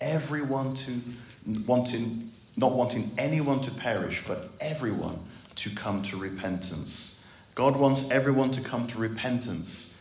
everyone 0.01 0.73
to 0.73 1.01
wanting 1.65 2.31
not 2.57 2.73
wanting 2.73 3.11
anyone 3.17 3.61
to 3.61 3.71
perish, 3.71 4.23
but 4.27 4.49
everyone 4.59 5.19
to 5.55 5.69
come 5.69 6.01
to 6.01 6.17
repentance. 6.17 7.19
God 7.53 7.75
wants 7.75 8.03
everyone 8.09 8.51
to 8.51 8.61
come 8.61 8.87
to 8.87 8.97
repentance 8.97 9.91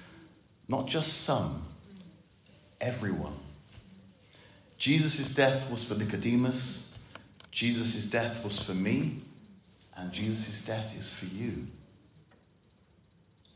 not 0.68 0.87
just 0.87 1.23
some, 1.23 1.62
everyone. 2.80 3.37
Jesus' 4.78 5.30
death 5.30 5.71
was 5.71 5.85
for 5.85 5.94
Nicodemus, 5.94 6.92
Jesus' 7.50 8.04
death 8.04 8.42
was 8.44 8.59
for 8.62 8.75
me, 8.75 9.23
and 9.97 10.12
Jesus' 10.12 10.61
death 10.61 10.97
is 10.99 11.11
for 11.11 11.26
you. 11.26 11.66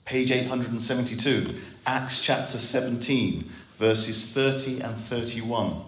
Page 0.05 0.31
872, 0.31 1.55
Acts 1.87 2.21
chapter 2.23 2.59
17, 2.59 3.51
verses 3.77 4.31
30 4.33 4.81
and 4.81 4.97
31 4.97 5.83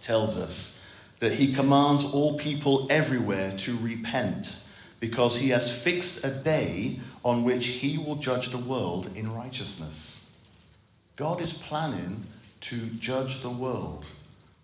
tells 0.00 0.36
us 0.36 0.76
that 1.20 1.32
he 1.32 1.52
commands 1.52 2.04
all 2.04 2.36
people 2.36 2.86
everywhere 2.90 3.52
to 3.58 3.76
repent 3.78 4.58
because 4.98 5.36
he 5.36 5.50
has 5.50 5.70
fixed 5.82 6.24
a 6.24 6.30
day 6.30 6.98
on 7.24 7.44
which 7.44 7.66
he 7.66 7.98
will 7.98 8.16
judge 8.16 8.50
the 8.50 8.58
world 8.58 9.10
in 9.14 9.32
righteousness. 9.32 10.15
God 11.16 11.40
is 11.40 11.52
planning 11.52 12.26
to 12.60 12.86
judge 12.98 13.40
the 13.40 13.50
world, 13.50 14.04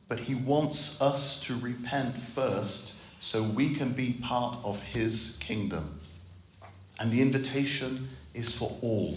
but 0.07 0.21
he 0.21 0.35
wants 0.35 1.01
us 1.01 1.41
to 1.45 1.59
repent 1.59 2.19
first 2.19 2.95
so 3.21 3.43
we 3.43 3.75
can 3.75 3.93
be 3.93 4.13
part 4.13 4.59
of 4.63 4.81
his 4.81 5.39
kingdom. 5.41 5.99
And 7.01 7.11
the 7.11 7.23
invitation 7.23 8.11
is 8.35 8.53
for 8.53 8.77
all. 8.83 9.17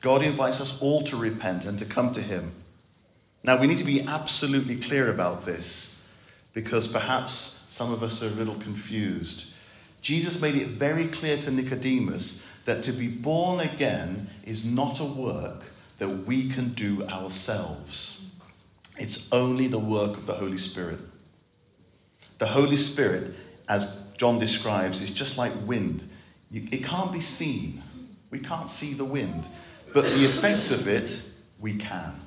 God 0.00 0.22
invites 0.22 0.60
us 0.60 0.80
all 0.80 1.02
to 1.02 1.16
repent 1.16 1.64
and 1.64 1.78
to 1.80 1.84
come 1.84 2.12
to 2.12 2.22
him. 2.22 2.52
Now, 3.42 3.58
we 3.60 3.66
need 3.66 3.78
to 3.78 3.84
be 3.84 4.02
absolutely 4.02 4.76
clear 4.76 5.10
about 5.10 5.44
this 5.44 5.96
because 6.52 6.86
perhaps 6.86 7.64
some 7.68 7.92
of 7.92 8.02
us 8.02 8.22
are 8.22 8.26
a 8.26 8.30
little 8.30 8.54
confused. 8.56 9.46
Jesus 10.00 10.40
made 10.40 10.54
it 10.54 10.68
very 10.68 11.08
clear 11.08 11.36
to 11.38 11.50
Nicodemus 11.50 12.44
that 12.66 12.82
to 12.82 12.92
be 12.92 13.08
born 13.08 13.60
again 13.60 14.28
is 14.44 14.64
not 14.64 15.00
a 15.00 15.04
work 15.04 15.64
that 15.98 16.08
we 16.08 16.50
can 16.50 16.74
do 16.74 17.02
ourselves. 17.04 18.28
It's 18.98 19.28
only 19.32 19.68
the 19.68 19.78
work 19.78 20.16
of 20.16 20.26
the 20.26 20.34
Holy 20.34 20.58
Spirit. 20.58 20.98
The 22.38 22.46
Holy 22.46 22.76
Spirit, 22.76 23.34
as 23.68 23.96
John 24.18 24.38
describes, 24.38 25.00
is 25.00 25.10
just 25.10 25.38
like 25.38 25.52
wind. 25.64 26.08
It 26.52 26.84
can't 26.84 27.12
be 27.12 27.20
seen. 27.20 27.82
We 28.30 28.40
can't 28.40 28.68
see 28.68 28.92
the 28.92 29.04
wind. 29.04 29.48
But 29.94 30.04
the 30.04 30.24
effects 30.24 30.70
of 30.70 30.88
it, 30.88 31.22
we 31.60 31.74
can. 31.74 32.20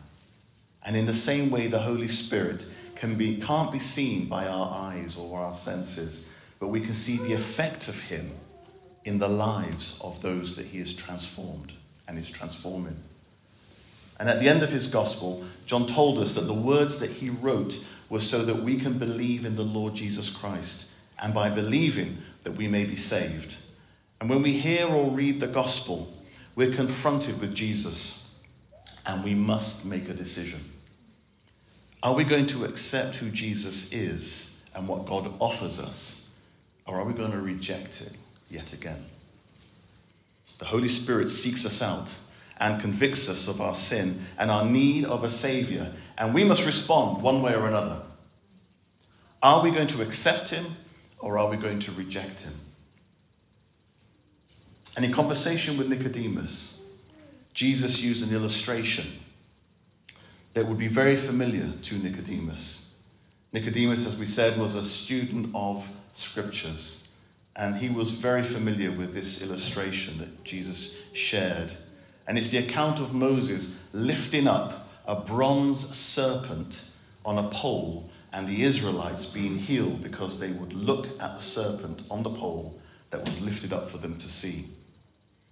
And 0.83 0.95
in 0.95 1.05
the 1.05 1.13
same 1.13 1.51
way, 1.51 1.67
the 1.67 1.79
Holy 1.79 2.07
Spirit 2.07 2.65
can 2.95 3.15
be, 3.15 3.35
can't 3.35 3.71
be 3.71 3.79
seen 3.79 4.27
by 4.27 4.47
our 4.47 4.71
eyes 4.71 5.17
or 5.17 5.39
our 5.39 5.53
senses, 5.53 6.29
but 6.59 6.69
we 6.69 6.79
can 6.79 6.93
see 6.93 7.17
the 7.17 7.33
effect 7.33 7.87
of 7.87 7.99
Him 7.99 8.31
in 9.05 9.19
the 9.19 9.29
lives 9.29 9.99
of 10.01 10.21
those 10.21 10.55
that 10.55 10.67
He 10.67 10.79
has 10.79 10.93
transformed 10.93 11.73
and 12.07 12.17
is 12.17 12.29
transforming. 12.29 12.97
And 14.19 14.27
at 14.27 14.41
the 14.41 14.49
end 14.49 14.63
of 14.63 14.71
his 14.71 14.87
gospel, 14.87 15.45
John 15.65 15.87
told 15.87 16.17
us 16.19 16.33
that 16.33 16.41
the 16.41 16.53
words 16.53 16.97
that 16.97 17.09
he 17.09 17.29
wrote 17.29 17.79
were 18.09 18.19
so 18.19 18.43
that 18.43 18.63
we 18.63 18.75
can 18.75 18.97
believe 18.97 19.45
in 19.45 19.55
the 19.55 19.63
Lord 19.63 19.93
Jesus 19.93 20.29
Christ, 20.29 20.87
and 21.19 21.33
by 21.33 21.49
believing, 21.49 22.17
that 22.43 22.53
we 22.53 22.67
may 22.67 22.83
be 22.83 22.95
saved. 22.95 23.55
And 24.19 24.29
when 24.29 24.41
we 24.41 24.53
hear 24.53 24.87
or 24.87 25.11
read 25.11 25.39
the 25.39 25.47
gospel, 25.47 26.11
we're 26.55 26.73
confronted 26.73 27.39
with 27.39 27.55
Jesus, 27.55 28.27
and 29.05 29.23
we 29.23 29.35
must 29.35 29.85
make 29.85 30.09
a 30.09 30.13
decision. 30.13 30.59
Are 32.01 32.13
we 32.13 32.23
going 32.23 32.47
to 32.47 32.65
accept 32.65 33.15
who 33.15 33.29
Jesus 33.29 33.91
is 33.93 34.55
and 34.75 34.87
what 34.87 35.05
God 35.05 35.31
offers 35.39 35.79
us, 35.79 36.27
or 36.85 36.99
are 36.99 37.05
we 37.05 37.13
going 37.13 37.31
to 37.31 37.41
reject 37.41 38.01
it 38.01 38.13
yet 38.49 38.73
again? 38.73 39.05
The 40.57 40.65
Holy 40.65 40.87
Spirit 40.87 41.29
seeks 41.29 41.65
us 41.65 41.81
out 41.81 42.15
and 42.59 42.81
convicts 42.81 43.29
us 43.29 43.47
of 43.47 43.61
our 43.61 43.75
sin 43.75 44.21
and 44.37 44.51
our 44.51 44.65
need 44.65 45.05
of 45.05 45.23
a 45.23 45.29
Savior, 45.29 45.91
and 46.17 46.33
we 46.33 46.43
must 46.43 46.65
respond 46.65 47.23
one 47.23 47.41
way 47.41 47.55
or 47.55 47.67
another. 47.67 48.01
Are 49.41 49.63
we 49.63 49.71
going 49.71 49.87
to 49.87 50.01
accept 50.01 50.49
Him 50.49 50.75
or 51.19 51.37
are 51.37 51.49
we 51.49 51.55
going 51.55 51.79
to 51.79 51.91
reject 51.93 52.41
Him? 52.41 52.53
And 54.95 55.05
in 55.05 55.13
conversation 55.13 55.77
with 55.77 55.87
Nicodemus, 55.87 56.81
Jesus 57.53 58.01
used 58.01 58.27
an 58.27 58.35
illustration 58.35 59.07
that 60.53 60.67
would 60.67 60.77
be 60.77 60.87
very 60.87 61.15
familiar 61.15 61.71
to 61.83 61.97
Nicodemus. 61.97 62.91
Nicodemus, 63.53 64.05
as 64.05 64.17
we 64.17 64.25
said, 64.25 64.57
was 64.57 64.75
a 64.75 64.83
student 64.83 65.49
of 65.55 65.87
scriptures, 66.13 66.98
and 67.59 67.75
he 67.75 67.89
was 67.89 68.09
very 68.09 68.41
familiar 68.41 68.91
with 68.91 69.13
this 69.13 69.43
illustration 69.43 70.17
that 70.17 70.43
Jesus 70.43 70.95
shared 71.13 71.71
and 72.29 72.37
it's 72.37 72.51
the 72.51 72.59
account 72.59 72.99
of 72.99 73.13
Moses 73.13 73.75
lifting 73.91 74.47
up 74.47 74.87
a 75.07 75.15
bronze 75.15 75.95
serpent 75.95 76.85
on 77.25 77.39
a 77.39 77.49
pole 77.49 78.07
and 78.31 78.47
the 78.47 78.61
Israelites 78.61 79.25
being 79.25 79.57
healed 79.57 80.03
because 80.03 80.37
they 80.37 80.51
would 80.51 80.71
look 80.73 81.07
at 81.19 81.33
the 81.33 81.41
serpent 81.41 82.03
on 82.11 82.21
the 82.21 82.29
pole 82.29 82.79
that 83.09 83.25
was 83.25 83.41
lifted 83.41 83.73
up 83.73 83.89
for 83.89 83.97
them 83.97 84.15
to 84.17 84.29
see. 84.29 84.67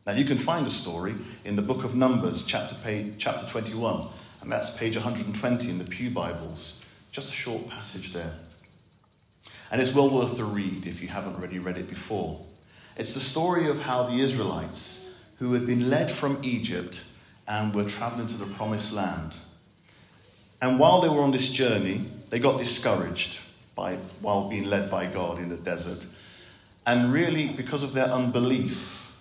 Now, 0.06 0.13
you 0.13 0.24
can 0.24 0.38
find 0.38 0.67
the 0.67 0.72
story 0.72 1.15
in 1.43 1.56
the 1.56 1.63
book 1.63 1.84
of 1.84 1.96
Numbers, 1.96 2.43
chapter, 2.43 2.76
page, 2.76 3.15
chapter 3.17 3.48
21, 3.48 4.08
and 4.41 4.52
that's 4.52 4.70
page 4.70 4.96
120 4.96 5.72
in 5.72 5.80
the 5.80 5.84
Pew 5.84 6.12
Bibles. 6.12 6.80
Just 7.12 7.30
a 7.30 7.34
short 7.34 7.67
passage 7.67 8.13
there. 8.13 8.36
And 9.71 9.82
it's 9.82 9.93
well 9.93 10.10
worth 10.10 10.38
the 10.38 10.43
read 10.43 10.86
if 10.86 11.01
you 11.01 11.08
haven't 11.08 11.36
already 11.36 11.60
read 11.60 11.77
it 11.77 11.89
before. 11.89 12.39
It's 12.95 13.13
the 13.13 13.19
story 13.19 13.67
of 13.69 13.80
how 13.82 14.03
the 14.03 14.19
Israelites 14.19 15.10
who 15.39 15.53
had 15.53 15.65
been 15.65 15.89
led 15.89 16.10
from 16.10 16.39
Egypt 16.43 17.03
and 17.47 17.73
were 17.73 17.84
traveling 17.84 18.27
to 18.27 18.36
the 18.36 18.45
promised 18.45 18.91
land. 18.91 19.36
And 20.62 20.80
while 20.80 21.01
they 21.01 21.10
were 21.10 21.21
on 21.21 21.32
this 21.32 21.49
journey, 21.49 22.06
they 22.30 22.39
got 22.39 22.58
discouraged 22.58 23.39
by, 23.75 23.95
while 24.21 24.49
being 24.49 24.65
led 24.65 24.89
by 24.89 25.06
God 25.06 25.38
in 25.38 25.49
the 25.49 25.58
desert. 25.58 26.08
And 26.86 27.13
really, 27.13 27.49
because 27.49 27.84
of 27.84 27.93
their 27.93 28.08
unbelief, 28.08 29.13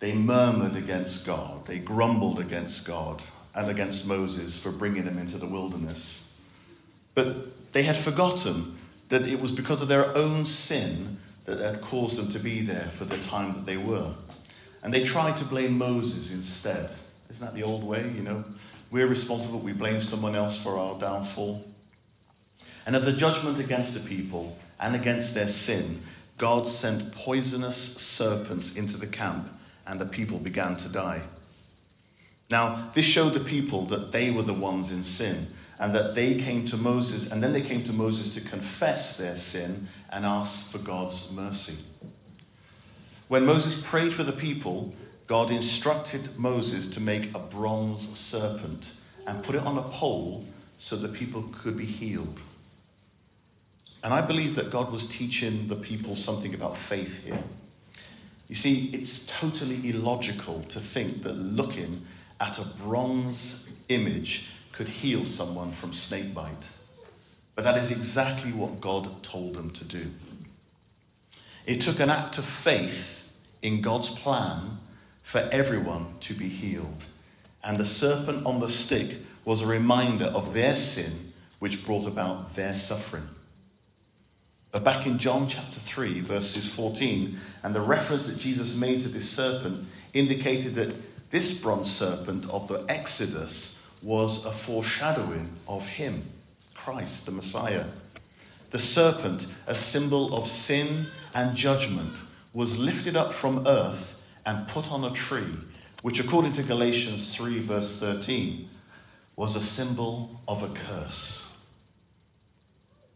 they 0.00 0.14
murmured 0.14 0.74
against 0.74 1.24
God. 1.26 1.66
They 1.66 1.78
grumbled 1.78 2.40
against 2.40 2.86
God 2.86 3.22
and 3.54 3.70
against 3.70 4.06
Moses 4.06 4.56
for 4.56 4.72
bringing 4.72 5.04
them 5.04 5.18
into 5.18 5.38
the 5.38 5.46
wilderness. 5.46 6.26
But 7.14 7.72
they 7.72 7.82
had 7.82 7.96
forgotten 7.96 8.76
that 9.10 9.26
it 9.26 9.38
was 9.38 9.52
because 9.52 9.82
of 9.82 9.88
their 9.88 10.16
own 10.16 10.44
sin 10.44 11.18
that 11.44 11.58
had 11.58 11.80
caused 11.80 12.16
them 12.16 12.28
to 12.28 12.38
be 12.38 12.62
there 12.62 12.88
for 12.88 13.04
the 13.04 13.18
time 13.18 13.52
that 13.52 13.66
they 13.66 13.76
were. 13.76 14.12
And 14.82 14.94
they 14.94 15.02
tried 15.04 15.36
to 15.36 15.44
blame 15.44 15.76
Moses 15.76 16.30
instead. 16.30 16.90
Isn't 17.28 17.44
that 17.44 17.54
the 17.54 17.64
old 17.64 17.84
way? 17.84 18.10
You 18.14 18.22
know, 18.22 18.44
we're 18.90 19.06
responsible, 19.06 19.58
we 19.58 19.72
blame 19.72 20.00
someone 20.00 20.34
else 20.34 20.60
for 20.60 20.78
our 20.78 20.98
downfall. 20.98 21.64
And 22.86 22.96
as 22.96 23.06
a 23.06 23.12
judgment 23.12 23.58
against 23.58 23.94
the 23.94 24.00
people 24.00 24.56
and 24.78 24.94
against 24.94 25.34
their 25.34 25.48
sin, 25.48 26.02
God 26.38 26.66
sent 26.66 27.12
poisonous 27.12 27.76
serpents 27.76 28.76
into 28.76 28.96
the 28.96 29.06
camp, 29.06 29.48
and 29.86 30.00
the 30.00 30.06
people 30.06 30.38
began 30.38 30.76
to 30.76 30.88
die. 30.88 31.22
Now, 32.50 32.90
this 32.94 33.04
showed 33.04 33.34
the 33.34 33.40
people 33.40 33.86
that 33.86 34.12
they 34.12 34.30
were 34.30 34.42
the 34.42 34.54
ones 34.54 34.90
in 34.90 35.02
sin, 35.02 35.48
and 35.80 35.94
that 35.94 36.14
they 36.14 36.34
came 36.34 36.66
to 36.66 36.76
Moses, 36.76 37.32
and 37.32 37.42
then 37.42 37.54
they 37.54 37.62
came 37.62 37.82
to 37.84 37.92
Moses 37.92 38.28
to 38.28 38.40
confess 38.42 39.16
their 39.16 39.34
sin 39.34 39.88
and 40.12 40.26
ask 40.26 40.70
for 40.70 40.78
God's 40.78 41.32
mercy. 41.32 41.78
When 43.28 43.46
Moses 43.46 43.74
prayed 43.82 44.12
for 44.12 44.22
the 44.22 44.32
people, 44.32 44.92
God 45.26 45.50
instructed 45.50 46.36
Moses 46.38 46.86
to 46.88 47.00
make 47.00 47.34
a 47.34 47.38
bronze 47.38 48.18
serpent 48.18 48.92
and 49.26 49.42
put 49.42 49.54
it 49.54 49.64
on 49.64 49.78
a 49.78 49.82
pole 49.82 50.44
so 50.76 50.96
the 50.96 51.08
people 51.08 51.44
could 51.50 51.76
be 51.76 51.86
healed. 51.86 52.42
And 54.04 54.12
I 54.12 54.20
believe 54.20 54.56
that 54.56 54.70
God 54.70 54.92
was 54.92 55.06
teaching 55.06 55.68
the 55.68 55.76
people 55.76 56.14
something 56.14 56.54
about 56.54 56.76
faith 56.76 57.24
here. 57.24 57.42
You 58.48 58.54
see, 58.54 58.90
it's 58.92 59.24
totally 59.26 59.80
illogical 59.88 60.60
to 60.62 60.80
think 60.80 61.22
that 61.22 61.36
looking 61.36 62.02
at 62.38 62.58
a 62.58 62.64
bronze 62.64 63.68
image 63.88 64.48
could 64.72 64.88
heal 64.88 65.24
someone 65.24 65.72
from 65.72 65.92
snakebite. 65.92 66.70
But 67.54 67.64
that 67.64 67.76
is 67.76 67.90
exactly 67.90 68.52
what 68.52 68.80
God 68.80 69.22
told 69.22 69.54
them 69.54 69.70
to 69.70 69.84
do. 69.84 70.10
It 71.66 71.80
took 71.80 72.00
an 72.00 72.10
act 72.10 72.38
of 72.38 72.44
faith 72.44 73.28
in 73.62 73.82
God's 73.82 74.10
plan 74.10 74.78
for 75.22 75.48
everyone 75.52 76.14
to 76.20 76.34
be 76.34 76.48
healed. 76.48 77.04
And 77.62 77.76
the 77.76 77.84
serpent 77.84 78.46
on 78.46 78.60
the 78.60 78.68
stick 78.68 79.18
was 79.44 79.60
a 79.60 79.66
reminder 79.66 80.26
of 80.26 80.54
their 80.54 80.74
sin, 80.74 81.32
which 81.58 81.84
brought 81.84 82.06
about 82.06 82.56
their 82.56 82.74
suffering. 82.74 83.28
But 84.72 84.84
back 84.84 85.06
in 85.06 85.18
John 85.18 85.48
chapter 85.48 85.80
3, 85.80 86.20
verses 86.20 86.66
14, 86.66 87.38
and 87.62 87.74
the 87.74 87.80
reference 87.80 88.26
that 88.26 88.38
Jesus 88.38 88.74
made 88.76 89.00
to 89.00 89.08
this 89.08 89.28
serpent 89.28 89.86
indicated 90.12 90.74
that 90.76 91.30
this 91.30 91.52
bronze 91.52 91.90
serpent 91.90 92.48
of 92.48 92.68
the 92.68 92.84
Exodus 92.88 93.79
was 94.02 94.44
a 94.44 94.52
foreshadowing 94.52 95.50
of 95.68 95.86
him, 95.86 96.24
Christ, 96.74 97.26
the 97.26 97.32
Messiah. 97.32 97.84
The 98.70 98.78
serpent, 98.78 99.46
a 99.66 99.74
symbol 99.74 100.34
of 100.34 100.46
sin 100.46 101.06
and 101.34 101.56
judgment, 101.56 102.16
was 102.52 102.78
lifted 102.78 103.16
up 103.16 103.32
from 103.32 103.66
earth 103.66 104.14
and 104.46 104.66
put 104.68 104.90
on 104.90 105.04
a 105.04 105.10
tree, 105.10 105.54
which, 106.02 106.20
according 106.20 106.52
to 106.52 106.62
Galatians 106.62 107.34
3, 107.34 107.58
verse 107.60 107.98
13, 107.98 108.68
was 109.36 109.56
a 109.56 109.60
symbol 109.60 110.40
of 110.48 110.62
a 110.62 110.68
curse. 110.68 111.46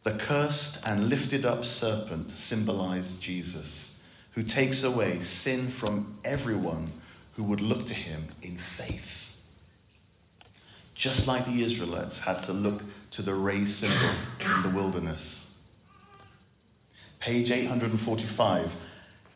The 0.03 0.13
cursed 0.13 0.81
and 0.85 1.09
lifted 1.09 1.47
up 1.47 1.65
serpent 1.65 2.31
symbolized 2.31 3.23
Jesus, 3.23 3.99
who 4.33 4.43
takes 4.43 4.83
away 4.83 5.21
sin 5.21 5.69
from 5.69 6.19
everyone 6.25 6.93
who 7.35 7.45
would 7.45 7.61
look 7.61 7.87
to 7.87 7.95
him 7.95 8.27
in 8.43 8.59
faith. 8.59 9.24
Just 10.95 11.27
like 11.27 11.45
the 11.45 11.63
Israelites 11.63 12.19
had 12.21 12.43
to 12.43 12.53
look 12.53 12.83
to 13.13 13.23
the 13.23 13.35
raised 13.35 13.75
symbol 13.75 14.15
in 14.41 14.63
the 14.63 14.71
wilderness. 14.71 15.53
Page 17.21 17.51
845. 17.51 18.75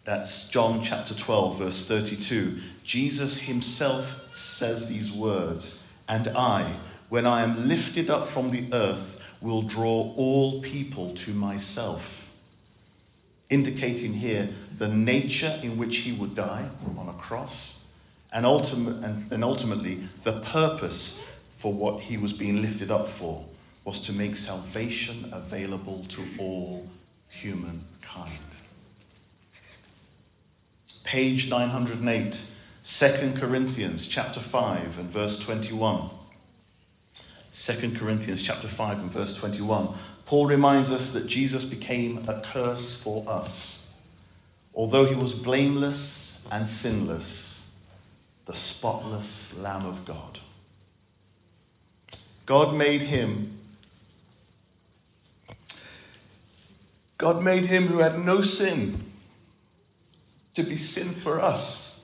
That's 0.04 0.48
John 0.48 0.82
chapter 0.82 1.14
12, 1.14 1.58
verse 1.58 1.86
32. 1.86 2.58
Jesus 2.82 3.40
himself 3.40 4.34
says 4.34 4.86
these 4.86 5.12
words 5.12 5.84
And 6.08 6.28
I, 6.28 6.74
when 7.08 7.26
I 7.26 7.42
am 7.42 7.68
lifted 7.68 8.08
up 8.08 8.26
from 8.26 8.50
the 8.50 8.66
earth, 8.72 9.22
will 9.40 9.62
draw 9.62 10.14
all 10.16 10.60
people 10.60 11.12
to 11.14 11.32
myself. 11.32 12.34
Indicating 13.50 14.12
here 14.12 14.48
the 14.78 14.88
nature 14.88 15.58
in 15.62 15.78
which 15.78 15.98
he 15.98 16.12
would 16.12 16.34
die 16.34 16.68
on 16.96 17.08
a 17.08 17.14
cross, 17.14 17.84
and, 18.32 18.44
ultimate, 18.44 19.02
and, 19.04 19.32
and 19.32 19.42
ultimately 19.42 19.96
the 20.22 20.40
purpose 20.40 21.22
for 21.58 21.72
what 21.72 22.00
he 22.00 22.16
was 22.16 22.32
being 22.32 22.62
lifted 22.62 22.90
up 22.90 23.08
for 23.08 23.44
was 23.84 23.98
to 23.98 24.12
make 24.12 24.36
salvation 24.36 25.28
available 25.32 26.04
to 26.08 26.24
all 26.38 26.88
humankind. 27.28 28.32
Page 31.02 31.50
908, 31.50 32.40
2 32.84 33.32
Corinthians 33.34 34.06
chapter 34.06 34.38
5 34.38 34.98
and 35.00 35.10
verse 35.10 35.36
21. 35.36 36.10
2 37.52 37.92
Corinthians 37.96 38.40
chapter 38.40 38.68
5 38.68 39.00
and 39.00 39.10
verse 39.10 39.32
21. 39.32 39.88
Paul 40.26 40.46
reminds 40.46 40.92
us 40.92 41.10
that 41.10 41.26
Jesus 41.26 41.64
became 41.64 42.24
a 42.28 42.40
curse 42.40 42.94
for 42.94 43.24
us. 43.26 43.84
Although 44.74 45.06
he 45.06 45.16
was 45.16 45.34
blameless 45.34 46.40
and 46.52 46.68
sinless, 46.68 47.68
the 48.46 48.54
spotless 48.54 49.56
Lamb 49.58 49.84
of 49.84 50.04
God. 50.04 50.38
God 52.48 52.74
made 52.74 53.02
him. 53.02 53.58
God 57.18 57.42
made 57.42 57.66
him 57.66 57.88
who 57.88 57.98
had 57.98 58.18
no 58.18 58.40
sin 58.40 59.04
to 60.54 60.62
be 60.62 60.74
sin 60.74 61.10
for 61.10 61.42
us, 61.42 62.00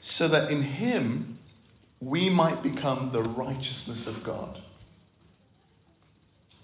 so 0.00 0.26
that 0.26 0.50
in 0.50 0.62
him 0.62 1.36
we 2.00 2.30
might 2.30 2.62
become 2.62 3.10
the 3.12 3.22
righteousness 3.22 4.06
of 4.06 4.24
God. 4.24 4.58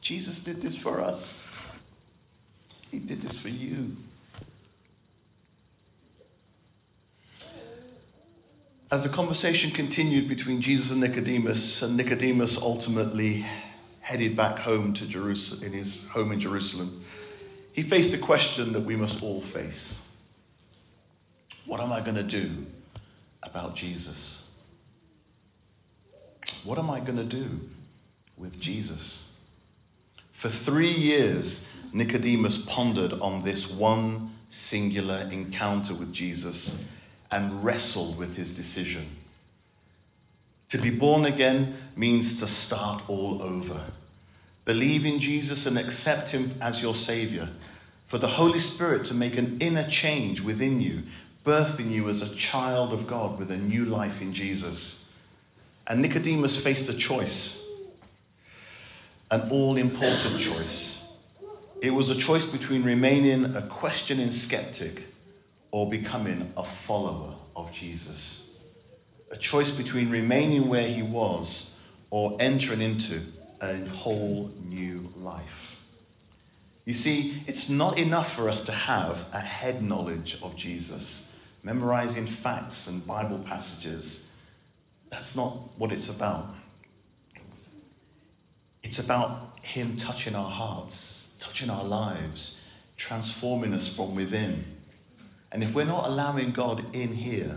Jesus 0.00 0.38
did 0.38 0.62
this 0.62 0.78
for 0.78 1.02
us. 1.02 1.46
He 2.90 3.00
did 3.00 3.20
this 3.20 3.36
for 3.36 3.50
you. 3.50 3.94
As 8.90 9.02
the 9.02 9.10
conversation 9.10 9.70
continued 9.70 10.28
between 10.28 10.62
Jesus 10.62 10.90
and 10.90 11.00
Nicodemus, 11.02 11.82
and 11.82 11.94
Nicodemus 11.94 12.56
ultimately 12.56 13.44
headed 14.00 14.34
back 14.34 14.58
home 14.58 14.94
to 14.94 15.06
Jerusalem, 15.06 15.62
in 15.62 15.72
his 15.74 16.06
home 16.08 16.32
in 16.32 16.40
Jerusalem, 16.40 17.04
he 17.74 17.82
faced 17.82 18.14
a 18.14 18.18
question 18.18 18.72
that 18.72 18.80
we 18.80 18.96
must 18.96 19.22
all 19.22 19.42
face. 19.42 20.00
What 21.66 21.80
am 21.80 21.92
I 21.92 22.00
going 22.00 22.14
to 22.14 22.22
do 22.22 22.64
about 23.42 23.74
Jesus? 23.74 24.42
What 26.64 26.78
am 26.78 26.88
I 26.88 26.98
going 27.00 27.18
to 27.18 27.24
do 27.24 27.60
with 28.38 28.58
Jesus? 28.58 29.28
For 30.32 30.48
three 30.48 30.94
years, 30.94 31.68
Nicodemus 31.92 32.56
pondered 32.56 33.12
on 33.12 33.44
this 33.44 33.70
one 33.70 34.32
singular 34.48 35.28
encounter 35.30 35.92
with 35.92 36.10
Jesus 36.10 36.74
and 37.30 37.64
wrestled 37.64 38.16
with 38.16 38.36
his 38.36 38.50
decision. 38.50 39.06
To 40.70 40.78
be 40.78 40.90
born 40.90 41.24
again 41.24 41.74
means 41.96 42.40
to 42.40 42.46
start 42.46 43.02
all 43.08 43.42
over. 43.42 43.80
Believe 44.64 45.06
in 45.06 45.18
Jesus 45.18 45.64
and 45.64 45.78
accept 45.78 46.28
him 46.28 46.54
as 46.60 46.82
your 46.82 46.94
Savior. 46.94 47.48
For 48.06 48.18
the 48.18 48.28
Holy 48.28 48.58
Spirit 48.58 49.04
to 49.04 49.14
make 49.14 49.38
an 49.38 49.58
inner 49.60 49.88
change 49.88 50.40
within 50.40 50.80
you, 50.80 51.04
birthing 51.44 51.90
you 51.90 52.08
as 52.08 52.20
a 52.20 52.34
child 52.34 52.92
of 52.92 53.06
God 53.06 53.38
with 53.38 53.50
a 53.50 53.56
new 53.56 53.86
life 53.86 54.20
in 54.20 54.34
Jesus. 54.34 55.02
And 55.86 56.02
Nicodemus 56.02 56.62
faced 56.62 56.88
a 56.90 56.94
choice, 56.94 57.58
an 59.30 59.48
all 59.50 59.76
important 59.76 60.38
choice. 60.38 61.02
It 61.80 61.90
was 61.90 62.10
a 62.10 62.14
choice 62.14 62.44
between 62.44 62.82
remaining 62.82 63.56
a 63.56 63.62
questioning 63.62 64.32
skeptic 64.32 65.04
or 65.78 65.88
becoming 65.88 66.52
a 66.56 66.64
follower 66.64 67.32
of 67.54 67.70
Jesus. 67.70 68.50
A 69.30 69.36
choice 69.36 69.70
between 69.70 70.10
remaining 70.10 70.66
where 70.66 70.88
he 70.88 71.02
was 71.02 71.72
or 72.10 72.36
entering 72.40 72.80
into 72.80 73.22
a 73.60 73.76
whole 73.84 74.50
new 74.64 75.08
life. 75.16 75.80
You 76.84 76.94
see, 76.94 77.44
it's 77.46 77.68
not 77.68 77.96
enough 77.96 78.34
for 78.34 78.48
us 78.48 78.60
to 78.62 78.72
have 78.72 79.24
a 79.32 79.38
head 79.38 79.80
knowledge 79.80 80.36
of 80.42 80.56
Jesus, 80.56 81.32
memorizing 81.62 82.26
facts 82.26 82.88
and 82.88 83.06
Bible 83.06 83.38
passages. 83.38 84.26
That's 85.10 85.36
not 85.36 85.52
what 85.78 85.92
it's 85.92 86.08
about. 86.08 86.56
It's 88.82 88.98
about 88.98 89.60
Him 89.62 89.94
touching 89.94 90.34
our 90.34 90.50
hearts, 90.50 91.28
touching 91.38 91.70
our 91.70 91.84
lives, 91.84 92.64
transforming 92.96 93.72
us 93.74 93.86
from 93.86 94.16
within. 94.16 94.64
And 95.52 95.62
if 95.62 95.74
we're 95.74 95.84
not 95.84 96.06
allowing 96.06 96.52
God 96.52 96.84
in 96.94 97.14
here, 97.14 97.56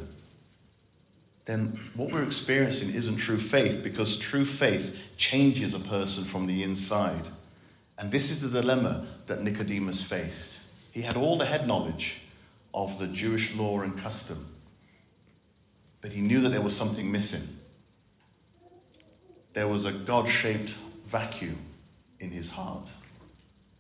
then 1.45 1.80
what 1.95 2.12
we're 2.12 2.23
experiencing 2.23 2.93
isn't 2.93 3.17
true 3.17 3.38
faith 3.38 3.84
because 3.84 4.17
true 4.17 4.45
faith 4.45 4.97
changes 5.17 5.73
a 5.73 5.80
person 5.80 6.23
from 6.23 6.47
the 6.47 6.63
inside. 6.63 7.27
And 7.97 8.12
this 8.12 8.32
is 8.32 8.41
the 8.41 8.62
dilemma 8.62 9.06
that 9.27 9.43
Nicodemus 9.43 10.01
faced. 10.01 10.60
He 10.91 11.01
had 11.01 11.17
all 11.17 11.38
the 11.38 11.45
head 11.45 11.67
knowledge 11.67 12.21
of 12.73 12.97
the 12.99 13.08
Jewish 13.08 13.54
law 13.56 13.82
and 13.82 13.97
custom, 13.97 14.47
but 16.01 16.12
he 16.12 16.21
knew 16.21 16.41
that 16.41 16.49
there 16.49 16.62
was 16.62 16.75
something 16.75 17.12
missing. 17.12 17.47
There 19.54 19.67
was 19.67 19.86
a 19.86 19.91
God 19.91 20.30
shaped 20.30 20.75
vacuum 21.06 21.58
in 22.19 22.32
his 22.32 22.49
heart 22.49 22.91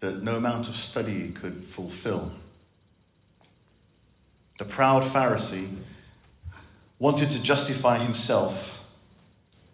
that 0.01 0.23
no 0.23 0.35
amount 0.35 0.67
of 0.67 0.75
study 0.75 1.29
could 1.29 1.63
fulfill. 1.63 2.31
The 4.61 4.67
proud 4.67 5.01
Pharisee 5.01 5.75
wanted 6.99 7.31
to 7.31 7.41
justify 7.41 7.97
himself, 7.97 8.85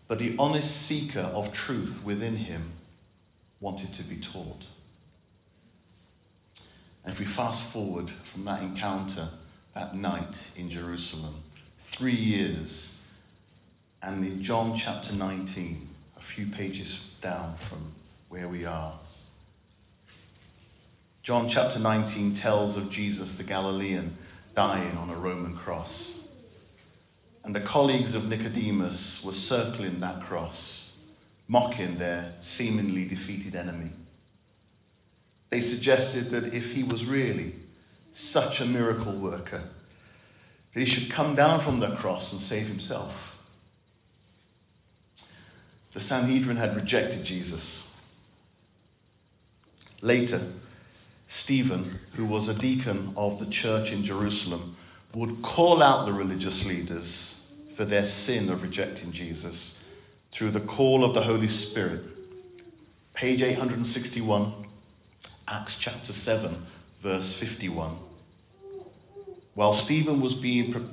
but 0.08 0.17
the 0.17 0.34
honest 0.39 0.84
seeker 0.84 1.30
of 1.34 1.52
truth 1.52 2.02
within 2.06 2.38
him 2.38 2.71
wanted 3.60 3.91
to 3.91 4.04
be 4.04 4.15
taught. 4.15 4.65
And 7.04 7.12
if 7.12 7.19
we 7.19 7.26
fast 7.26 7.63
forward 7.63 8.10
from 8.10 8.45
that 8.45 8.63
encounter 8.63 9.28
that 9.73 9.93
night 9.93 10.52
in 10.56 10.69
Jerusalem, 10.69 11.36
three 11.78 12.15
years, 12.15 12.97
and 14.02 14.26
in 14.26 14.41
John 14.41 14.73
chapter 14.73 15.13
19, 15.13 15.86
a 16.15 16.21
few 16.21 16.47
pages 16.47 17.10
down 17.19 17.58
from 17.58 17.91
where 18.30 18.47
we 18.47 18.65
are, 18.65 18.97
John 21.23 21.50
chapter 21.50 21.78
19 21.78 22.32
tells 22.32 22.78
of 22.78 22.89
Jesus 22.89 23.34
the 23.34 23.43
Galilean 23.43 24.15
dying 24.58 24.98
on 24.98 25.12
a 25.12 25.15
Roman 25.15 25.56
cross. 25.56 26.17
And 27.43 27.54
the 27.54 27.62
colleagues 27.62 28.15
of 28.15 28.28
Nicodemus 28.28 29.24
were 29.24 29.32
circling 29.32 30.00
that 30.00 30.24
cross, 30.24 30.93
mocking 31.48 31.96
their 31.98 32.34
seemingly 32.39 33.06
defeated 33.06 33.54
enemy. 33.54 33.91
They 35.52 35.62
suggested 35.62 36.32
that 36.32 36.56
if 36.56 36.74
he 36.74 36.82
was 36.82 37.06
really 37.06 37.54
such 38.12 38.60
a 38.60 38.65
miracle 38.65 39.13
worker, 39.13 39.62
that 40.74 40.80
he 40.80 40.88
should 40.88 41.12
come 41.12 41.36
down 41.36 41.60
from 41.60 41.78
the 41.78 41.91
cross 41.91 42.32
and 42.32 42.41
save 42.41 42.67
himself. 42.67 43.38
The 45.93 46.00
Sanhedrin 46.00 46.58
had 46.58 46.76
rejected 46.76 47.24
Jesus. 47.24 47.88
Later, 50.02 50.41
Stephen, 51.27 51.99
who 52.13 52.25
was 52.25 52.47
a 52.47 52.53
deacon 52.53 53.13
of 53.17 53.37
the 53.37 53.45
church 53.45 53.91
in 53.91 54.03
Jerusalem, 54.03 54.75
would 55.13 55.41
call 55.41 55.83
out 55.83 56.05
the 56.05 56.13
religious 56.13 56.65
leaders 56.65 57.43
for 57.75 57.85
their 57.85 58.05
sin 58.05 58.49
of 58.49 58.63
rejecting 58.63 59.11
Jesus 59.11 59.83
through 60.31 60.51
the 60.51 60.59
call 60.61 61.03
of 61.03 61.13
the 61.13 61.21
Holy 61.21 61.47
Spirit. 61.47 62.03
Page 63.13 63.41
861, 63.41 64.53
Acts 65.47 65.75
chapter 65.75 66.13
7, 66.13 66.55
verse 66.99 67.33
51. 67.33 67.97
While 69.53 69.73
Stephen 69.73 70.21
was 70.21 70.35
being, 70.35 70.89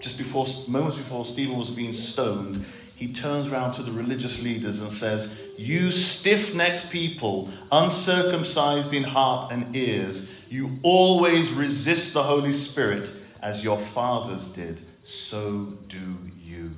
just 0.00 0.18
before, 0.18 0.46
moments 0.68 0.96
before 0.96 1.24
Stephen 1.24 1.56
was 1.56 1.70
being 1.70 1.92
stoned, 1.92 2.64
he 2.96 3.06
turns 3.12 3.48
around 3.48 3.72
to 3.72 3.82
the 3.82 3.92
religious 3.92 4.42
leaders 4.42 4.80
and 4.80 4.90
says, 4.90 5.40
You 5.56 5.92
stiff 5.92 6.52
necked 6.54 6.90
people, 6.90 7.48
uncircumcised 7.70 8.92
in 8.92 9.04
heart 9.04 9.52
and 9.52 9.76
ears, 9.76 10.32
you 10.48 10.78
always 10.82 11.52
resist 11.52 12.12
the 12.12 12.22
Holy 12.22 12.52
Spirit 12.52 13.14
as 13.40 13.62
your 13.62 13.78
fathers 13.78 14.48
did, 14.48 14.80
so 15.04 15.66
do 15.86 16.18
you. 16.42 16.76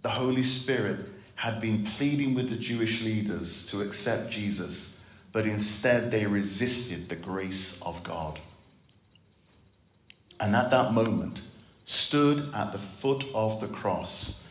The 0.00 0.08
Holy 0.08 0.42
Spirit 0.42 1.00
had 1.34 1.60
been 1.60 1.84
pleading 1.84 2.34
with 2.34 2.48
the 2.48 2.56
Jewish 2.56 3.02
leaders 3.02 3.66
to 3.66 3.82
accept 3.82 4.30
Jesus 4.30 4.98
but 5.32 5.46
instead 5.46 6.10
they 6.10 6.26
resisted 6.26 7.08
the 7.08 7.16
grace 7.16 7.80
of 7.82 8.02
God. 8.02 8.40
And 10.40 10.56
at 10.56 10.70
that 10.70 10.92
moment, 10.92 11.42
stood 11.88 12.54
at 12.54 12.70
the 12.70 12.78
foot 12.78 13.24
of 13.32 13.62
the 13.62 13.66
cross, 13.66 14.42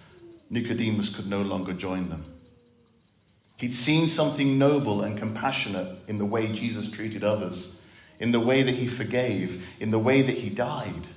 Nicodemus 0.49 1.09
could 1.09 1.27
no 1.27 1.43
longer 1.43 1.71
join 1.71 2.09
them. 2.09 2.25
He'd 3.57 3.75
seen 3.75 4.07
something 4.07 4.57
noble 4.57 5.03
and 5.03 5.15
compassionate 5.15 5.99
in 6.07 6.17
the 6.17 6.25
way 6.25 6.51
Jesus 6.51 6.89
treated 6.89 7.23
others, 7.23 7.75
in 8.19 8.31
the 8.31 8.39
way 8.39 8.63
that 8.63 8.73
he 8.73 8.87
forgave, 8.87 9.63
in 9.79 9.91
the 9.91 9.99
way 9.99 10.23
that 10.23 10.35
he 10.35 10.49
died. 10.49 11.07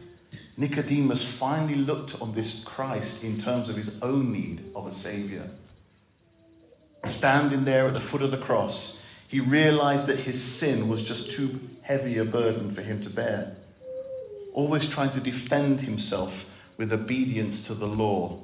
Nicodemus 0.59 1.25
finally 1.25 1.77
looked 1.77 2.21
on 2.21 2.33
this 2.33 2.63
Christ 2.65 3.25
in 3.25 3.39
terms 3.39 3.71
of 3.71 3.77
his 3.77 3.99
own 4.03 4.31
need 4.31 4.71
of 4.77 4.87
a 4.87 4.93
Savior. 4.93 5.49
Standing 7.07 7.65
there 7.65 7.87
at 7.89 7.95
the 7.95 8.01
foot 8.01 8.21
of 8.21 8.31
the 8.31 8.37
cross, 8.37 9.01
he 9.27 9.41
realized 9.41 10.07
that 10.09 10.19
his 10.19 10.39
sin 10.43 10.87
was 10.87 11.01
just 11.01 11.31
too 11.31 11.61
heavy 11.81 12.19
a 12.19 12.27
burden 12.27 12.71
for 12.71 12.83
him 12.83 13.01
to 13.01 13.09
bear. 13.09 13.57
Always 14.53 14.89
trying 14.89 15.11
to 15.13 15.21
defend 15.21 15.81
himself 15.81 16.45
with 16.77 16.93
obedience 16.93 17.67
to 17.67 17.75
the 17.75 17.87
law. 17.87 18.39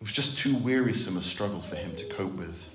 It 0.00 0.02
was 0.02 0.12
just 0.12 0.36
too 0.36 0.56
wearisome 0.56 1.16
a 1.16 1.22
struggle 1.22 1.60
for 1.60 1.76
him 1.76 1.94
to 1.96 2.04
cope 2.06 2.34
with. 2.34 2.68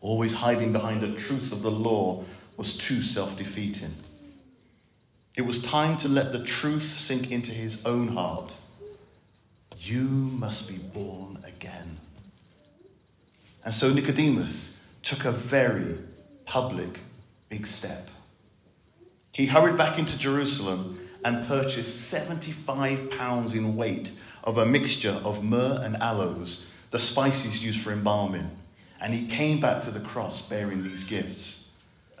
Always 0.00 0.34
hiding 0.34 0.72
behind 0.72 1.02
the 1.02 1.14
truth 1.16 1.52
of 1.52 1.62
the 1.62 1.70
law 1.70 2.24
was 2.56 2.76
too 2.76 3.02
self 3.02 3.36
defeating. 3.36 3.94
It 5.36 5.42
was 5.42 5.58
time 5.58 5.96
to 5.98 6.08
let 6.08 6.32
the 6.32 6.44
truth 6.44 6.84
sink 6.84 7.30
into 7.30 7.52
his 7.52 7.84
own 7.84 8.08
heart. 8.08 8.56
You 9.78 10.04
must 10.04 10.68
be 10.68 10.76
born 10.78 11.42
again. 11.44 11.98
And 13.64 13.74
so 13.74 13.92
Nicodemus 13.92 14.78
took 15.02 15.24
a 15.24 15.32
very 15.32 15.98
public 16.44 17.00
big 17.48 17.66
step. 17.66 18.08
He 19.32 19.46
hurried 19.46 19.76
back 19.76 19.98
into 19.98 20.18
Jerusalem 20.18 20.98
and 21.24 21.46
purchased 21.46 22.08
75 22.08 23.10
pounds 23.10 23.54
in 23.54 23.76
weight 23.76 24.12
of 24.44 24.58
a 24.58 24.66
mixture 24.66 25.20
of 25.24 25.44
myrrh 25.44 25.80
and 25.82 25.96
aloes, 25.96 26.66
the 26.90 26.98
spices 26.98 27.64
used 27.64 27.80
for 27.80 27.92
embalming. 27.92 28.50
And 29.00 29.14
he 29.14 29.26
came 29.26 29.60
back 29.60 29.82
to 29.82 29.90
the 29.90 30.00
cross 30.00 30.42
bearing 30.42 30.82
these 30.82 31.04
gifts. 31.04 31.70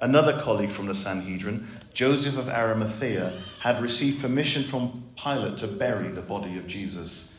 Another 0.00 0.40
colleague 0.40 0.72
from 0.72 0.86
the 0.86 0.94
Sanhedrin, 0.94 1.66
Joseph 1.92 2.38
of 2.38 2.48
Arimathea, 2.48 3.34
had 3.60 3.82
received 3.82 4.20
permission 4.20 4.62
from 4.62 5.04
Pilate 5.14 5.58
to 5.58 5.66
bury 5.66 6.08
the 6.08 6.22
body 6.22 6.56
of 6.56 6.66
Jesus. 6.66 7.34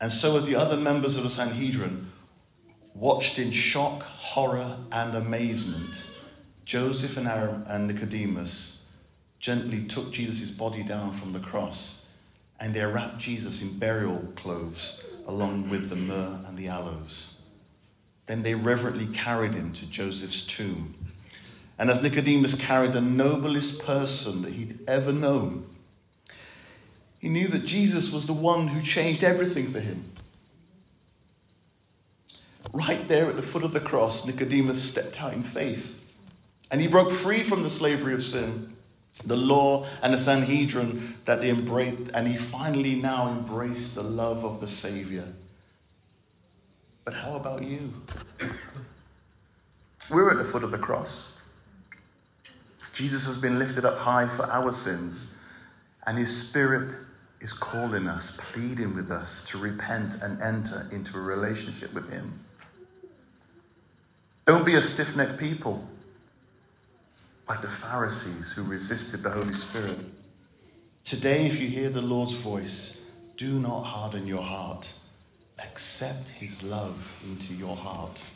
And 0.00 0.10
so, 0.10 0.36
as 0.36 0.46
the 0.46 0.56
other 0.56 0.76
members 0.76 1.16
of 1.18 1.22
the 1.22 1.30
Sanhedrin 1.30 2.10
watched 2.94 3.38
in 3.38 3.50
shock, 3.50 4.02
horror, 4.02 4.78
and 4.90 5.14
amazement, 5.14 6.06
Joseph 6.64 7.18
and, 7.18 7.28
Aram 7.28 7.64
and 7.68 7.86
Nicodemus 7.88 8.81
gently 9.42 9.82
took 9.82 10.12
Jesus' 10.12 10.52
body 10.52 10.84
down 10.84 11.12
from 11.12 11.32
the 11.32 11.40
cross 11.40 12.06
and 12.60 12.72
they 12.72 12.84
wrapped 12.84 13.18
Jesus 13.18 13.60
in 13.60 13.76
burial 13.76 14.32
clothes 14.36 15.02
along 15.26 15.68
with 15.68 15.90
the 15.90 15.96
myrrh 15.96 16.40
and 16.46 16.56
the 16.56 16.68
aloes. 16.68 17.40
Then 18.26 18.42
they 18.42 18.54
reverently 18.54 19.06
carried 19.06 19.54
him 19.54 19.72
to 19.72 19.86
Joseph's 19.86 20.46
tomb. 20.46 20.94
And 21.76 21.90
as 21.90 22.00
Nicodemus 22.00 22.54
carried 22.54 22.92
the 22.92 23.00
noblest 23.00 23.80
person 23.80 24.42
that 24.42 24.52
he'd 24.52 24.78
ever 24.86 25.12
known, 25.12 25.66
he 27.18 27.28
knew 27.28 27.48
that 27.48 27.66
Jesus 27.66 28.12
was 28.12 28.26
the 28.26 28.32
one 28.32 28.68
who 28.68 28.80
changed 28.80 29.24
everything 29.24 29.66
for 29.66 29.80
him. 29.80 30.04
Right 32.72 33.06
there 33.08 33.26
at 33.26 33.34
the 33.34 33.42
foot 33.42 33.64
of 33.64 33.72
the 33.72 33.80
cross, 33.80 34.24
Nicodemus 34.24 34.80
stepped 34.80 35.20
out 35.20 35.32
in 35.32 35.42
faith. 35.42 36.00
And 36.70 36.80
he 36.80 36.86
broke 36.86 37.10
free 37.10 37.42
from 37.42 37.64
the 37.64 37.70
slavery 37.70 38.14
of 38.14 38.22
sin, 38.22 38.71
the 39.24 39.36
law 39.36 39.86
and 40.02 40.14
the 40.14 40.18
Sanhedrin 40.18 41.16
that 41.24 41.42
he 41.42 41.50
embraced, 41.50 42.10
and 42.14 42.26
he 42.26 42.36
finally 42.36 42.94
now 42.94 43.30
embraced 43.30 43.94
the 43.94 44.02
love 44.02 44.44
of 44.44 44.60
the 44.60 44.68
Savior. 44.68 45.28
But 47.04 47.14
how 47.14 47.34
about 47.36 47.62
you? 47.62 47.92
We're 50.10 50.30
at 50.30 50.38
the 50.38 50.44
foot 50.44 50.64
of 50.64 50.70
the 50.70 50.78
cross. 50.78 51.32
Jesus 52.92 53.26
has 53.26 53.38
been 53.38 53.58
lifted 53.58 53.84
up 53.84 53.98
high 53.98 54.28
for 54.28 54.44
our 54.50 54.72
sins, 54.72 55.34
and 56.06 56.18
his 56.18 56.36
Spirit 56.36 56.94
is 57.40 57.52
calling 57.52 58.06
us, 58.06 58.32
pleading 58.38 58.94
with 58.94 59.10
us 59.10 59.42
to 59.42 59.58
repent 59.58 60.14
and 60.22 60.40
enter 60.42 60.88
into 60.92 61.16
a 61.16 61.20
relationship 61.20 61.92
with 61.92 62.10
him. 62.10 62.38
Don't 64.44 64.64
be 64.64 64.74
a 64.74 64.82
stiff 64.82 65.16
necked 65.16 65.38
people 65.38 65.86
like 67.48 67.60
the 67.60 67.68
Pharisees 67.68 68.50
who 68.50 68.62
resisted 68.62 69.22
the 69.22 69.30
Holy 69.30 69.52
Spirit. 69.52 69.98
Today, 71.04 71.46
if 71.46 71.60
you 71.60 71.68
hear 71.68 71.90
the 71.90 72.02
Lord's 72.02 72.34
voice, 72.34 73.00
do 73.36 73.58
not 73.58 73.82
harden 73.82 74.26
your 74.26 74.42
heart. 74.42 74.92
Accept 75.62 76.28
his 76.28 76.62
love 76.62 77.12
into 77.24 77.54
your 77.54 77.76
heart. 77.76 78.30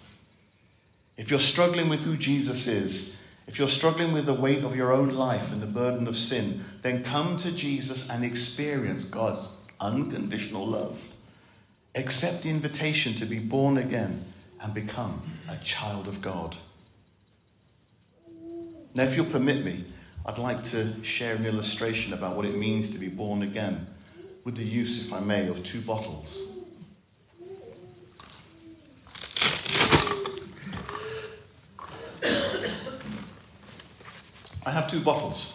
If 1.16 1.30
you're 1.30 1.40
struggling 1.40 1.88
with 1.88 2.02
who 2.02 2.16
Jesus 2.16 2.66
is, 2.66 3.16
if 3.46 3.58
you're 3.58 3.68
struggling 3.68 4.12
with 4.12 4.26
the 4.26 4.34
weight 4.34 4.64
of 4.64 4.74
your 4.74 4.92
own 4.92 5.10
life 5.10 5.52
and 5.52 5.62
the 5.62 5.66
burden 5.66 6.08
of 6.08 6.16
sin, 6.16 6.64
then 6.82 7.04
come 7.04 7.36
to 7.38 7.52
Jesus 7.52 8.10
and 8.10 8.24
experience 8.24 9.04
God's 9.04 9.48
unconditional 9.80 10.66
love. 10.66 11.08
Accept 11.94 12.42
the 12.42 12.50
invitation 12.50 13.14
to 13.14 13.24
be 13.24 13.38
born 13.38 13.78
again 13.78 14.24
and 14.60 14.74
become 14.74 15.22
a 15.48 15.56
child 15.58 16.08
of 16.08 16.20
God. 16.20 16.56
Now, 18.96 19.02
if 19.02 19.14
you'll 19.14 19.26
permit 19.26 19.62
me, 19.62 19.84
I'd 20.24 20.38
like 20.38 20.62
to 20.64 21.04
share 21.04 21.36
an 21.36 21.44
illustration 21.44 22.14
about 22.14 22.34
what 22.34 22.46
it 22.46 22.56
means 22.56 22.88
to 22.88 22.98
be 22.98 23.10
born 23.10 23.42
again 23.42 23.86
with 24.42 24.56
the 24.56 24.64
use, 24.64 25.04
if 25.04 25.12
I 25.12 25.20
may, 25.20 25.48
of 25.48 25.62
two 25.62 25.82
bottles. 25.82 26.42
I 34.64 34.70
have 34.70 34.88
two 34.88 35.00
bottles, 35.00 35.52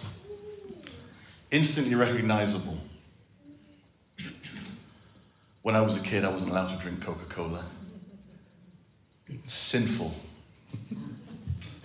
instantly 1.49 1.95
recognizable. 1.95 2.77
When 5.63 5.75
I 5.75 5.81
was 5.81 5.97
a 5.97 6.01
kid, 6.01 6.23
I 6.23 6.29
wasn't 6.29 6.51
allowed 6.51 6.69
to 6.69 6.77
drink 6.77 7.01
Coca 7.01 7.25
Cola 7.25 7.65
sinful. 9.47 10.13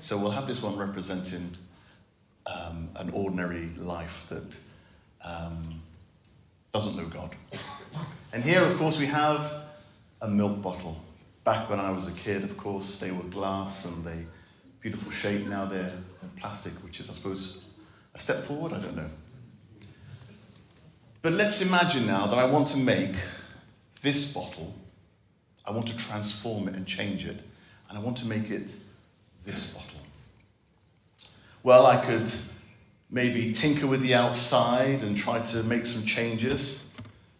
So 0.07 0.17
we'll 0.17 0.31
have 0.31 0.47
this 0.47 0.63
one 0.63 0.77
representing 0.77 1.51
um, 2.47 2.89
an 2.95 3.11
ordinary 3.11 3.71
life 3.77 4.25
that 4.29 4.57
um, 5.25 5.83
doesn't 6.73 6.97
know 6.97 7.07
God. 7.07 7.35
And 8.33 8.45
here, 8.45 8.63
of 8.63 8.77
course, 8.77 8.99
we 8.99 9.07
have 9.07 9.65
a 10.23 10.29
milk 10.29 10.63
bottle. 10.63 11.03
Back 11.43 11.69
when 11.69 11.81
I 11.81 11.91
was 11.91 12.07
a 12.07 12.13
kid, 12.13 12.45
of 12.45 12.57
course, 12.57 12.99
they 12.99 13.11
were 13.11 13.25
glass 13.25 13.85
and 13.85 14.05
they 14.05 14.25
beautiful 14.81 15.11
shape. 15.11 15.45
Now 15.47 15.65
they're 15.65 15.93
plastic, 16.37 16.73
which 16.85 17.01
is, 17.01 17.11
I 17.11 17.13
suppose, 17.13 17.65
a 18.15 18.19
step 18.21 18.45
forward. 18.45 18.73
I 18.75 18.79
don't 18.79 18.97
know. 18.97 19.11
But 21.21 21.33
let's 21.33 21.61
imagine 21.63 22.07
now 22.07 22.29
that 22.29 22.39
I 22.39 22.45
want 22.45 22.69
to 22.69 22.77
make 22.77 23.17
this 24.03 24.33
bottle 24.33 24.73
I 25.67 25.73
want 25.73 25.89
to 25.89 25.97
transform 25.97 26.69
it 26.69 26.77
and 26.77 26.87
change 26.87 27.25
it, 27.25 27.41
and 27.89 27.99
I 27.99 28.01
want 28.01 28.17
to 28.19 28.27
make 28.27 28.51
it 28.51 28.73
this 29.45 29.67
bottle. 29.67 29.96
Well, 31.67 31.85
I 31.85 31.97
could 31.97 32.33
maybe 33.11 33.53
tinker 33.53 33.89
with 33.89 34.01
the 34.01 34.15
outside 34.15 35.03
and 35.03 35.17
try 35.17 35.41
to 35.41 35.65
make 35.65 35.85
some 35.85 36.05
changes. 36.05 36.85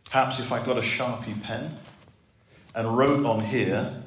Perhaps 0.05 0.41
if 0.41 0.51
I 0.51 0.61
got 0.61 0.77
a 0.77 0.81
Sharpie 0.81 1.41
pen 1.45 1.79
and 2.75 2.99
wrote 2.99 3.25
on 3.25 3.45
here, 3.45 4.03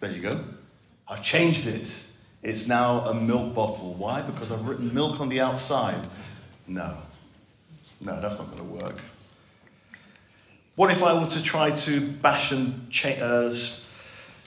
there 0.00 0.12
you 0.12 0.20
go. 0.20 0.44
I've 1.08 1.22
changed 1.22 1.66
it. 1.66 1.98
It's 2.42 2.66
now 2.66 3.06
a 3.06 3.14
milk 3.14 3.54
bottle. 3.54 3.94
Why? 3.94 4.20
Because 4.20 4.52
I've 4.52 4.68
written 4.68 4.92
milk 4.92 5.22
on 5.22 5.30
the 5.30 5.40
outside. 5.40 6.06
No. 6.66 6.94
No, 8.02 8.20
that's 8.20 8.36
not 8.36 8.54
going 8.54 8.58
to 8.58 8.84
work. 8.84 9.00
What 10.74 10.90
if 10.90 11.02
I 11.02 11.18
were 11.18 11.24
to 11.24 11.42
try 11.42 11.70
to 11.70 12.06
bash 12.06 12.52
and 12.52 12.90
cha- 12.90 13.16
uh, 13.18 13.54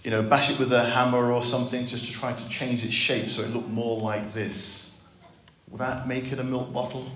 you 0.04 0.12
know, 0.12 0.24
bash 0.24 0.50
it 0.50 0.60
with 0.60 0.72
a 0.74 0.84
hammer 0.84 1.32
or 1.32 1.44
something 1.44 1.86
just 1.86 2.06
to 2.06 2.12
try 2.12 2.34
to 2.34 2.50
change 2.50 2.84
its 2.84 2.94
shape 2.94 3.30
so 3.30 3.42
it 3.42 3.52
looked 3.52 3.70
more 3.70 4.00
like 4.00 4.34
this? 4.34 4.92
Would 5.70 5.80
that 5.80 6.08
make 6.08 6.32
it 6.32 6.40
a 6.40 6.44
milk 6.44 6.74
bottle? 6.74 7.10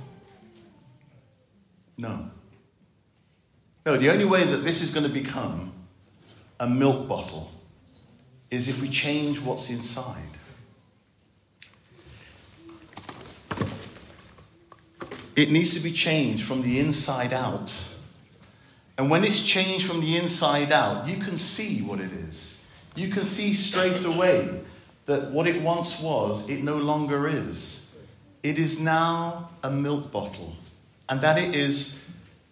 No. 1.98 2.30
No, 3.86 3.98
the 3.98 4.10
only 4.10 4.26
way 4.26 4.44
that 4.44 4.64
this 4.64 4.82
is 4.82 4.92
going 4.92 5.06
to 5.06 5.14
become 5.14 5.72
a 6.60 6.68
milk 6.68 7.08
bottle 7.08 7.52
is 8.50 8.68
if 8.68 8.82
we 8.82 8.90
change 8.90 9.40
what's 9.40 9.70
inside. 9.70 10.22
It 15.36 15.52
needs 15.52 15.74
to 15.74 15.80
be 15.80 15.92
changed 15.92 16.46
from 16.46 16.62
the 16.62 16.80
inside 16.80 17.34
out 17.34 17.78
and 18.98 19.10
when 19.10 19.24
it's 19.24 19.42
changed 19.42 19.86
from 19.86 20.00
the 20.00 20.18
inside 20.18 20.72
out, 20.72 21.08
you 21.08 21.18
can 21.18 21.38
see 21.38 21.82
what 21.82 22.00
it 22.00 22.12
is. 22.12 22.55
You 22.96 23.10
can 23.10 23.26
see 23.26 23.54
straight 23.54 24.04
away 24.06 24.62
that 25.06 25.32
what 25.32 25.48
it 25.48 25.62
once 25.62 26.00
was, 26.00 26.50
it 26.50 26.64
no 26.64 26.78
longer 26.78 27.28
is. 27.28 27.96
It 28.42 28.58
is 28.58 28.80
now 28.80 29.50
a 29.64 29.70
milk 29.70 30.12
bottle, 30.12 30.56
and 31.10 31.20
that 31.22 31.38
it 31.38 31.56
is 31.56 32.00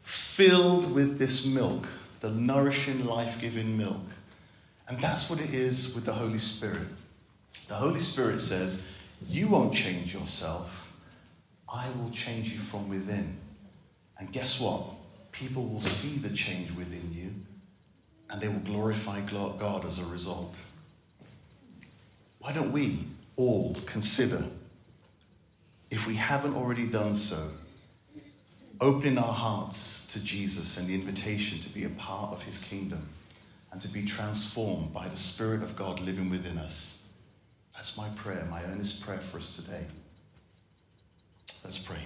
filled 0.01 0.91
with 0.93 1.17
this 1.17 1.45
milk, 1.45 1.87
the 2.19 2.29
nourishing, 2.29 3.05
life 3.05 3.39
giving 3.39 3.77
milk. 3.77 4.01
And 4.87 4.99
that's 4.99 5.29
what 5.29 5.39
it 5.39 5.53
is 5.53 5.95
with 5.95 6.05
the 6.05 6.13
Holy 6.13 6.39
Spirit. 6.39 6.87
The 7.67 7.75
Holy 7.75 7.99
Spirit 7.99 8.39
says, 8.39 8.85
You 9.27 9.47
won't 9.47 9.73
change 9.73 10.13
yourself, 10.13 10.91
I 11.71 11.89
will 11.91 12.09
change 12.11 12.51
you 12.51 12.59
from 12.59 12.89
within. 12.89 13.37
And 14.19 14.31
guess 14.31 14.59
what? 14.59 14.83
People 15.31 15.65
will 15.65 15.81
see 15.81 16.17
the 16.17 16.35
change 16.35 16.71
within 16.71 17.11
you 17.11 17.32
and 18.33 18.41
they 18.41 18.47
will 18.47 18.59
glorify 18.61 19.21
God 19.21 19.85
as 19.85 19.99
a 19.99 20.05
result. 20.05 20.59
Why 22.39 22.51
don't 22.51 22.71
we 22.71 23.05
all 23.35 23.75
consider, 23.85 24.43
if 25.91 26.07
we 26.07 26.15
haven't 26.15 26.55
already 26.55 26.87
done 26.87 27.13
so, 27.13 27.51
opening 28.81 29.19
our 29.19 29.31
hearts 29.31 30.01
to 30.07 30.19
Jesus 30.19 30.77
and 30.77 30.87
the 30.87 30.95
invitation 30.95 31.59
to 31.59 31.69
be 31.69 31.83
a 31.85 31.89
part 31.89 32.33
of 32.33 32.41
his 32.41 32.57
kingdom 32.57 33.07
and 33.71 33.79
to 33.79 33.87
be 33.87 34.03
transformed 34.03 34.91
by 34.91 35.07
the 35.07 35.17
Spirit 35.17 35.61
of 35.61 35.75
God 35.75 35.99
living 35.99 36.31
within 36.31 36.57
us? 36.57 37.03
That's 37.75 37.95
my 37.95 38.09
prayer, 38.09 38.47
my 38.49 38.63
earnest 38.63 38.99
prayer 38.99 39.21
for 39.21 39.37
us 39.37 39.55
today. 39.55 39.85
Let's 41.63 41.77
pray. 41.77 41.99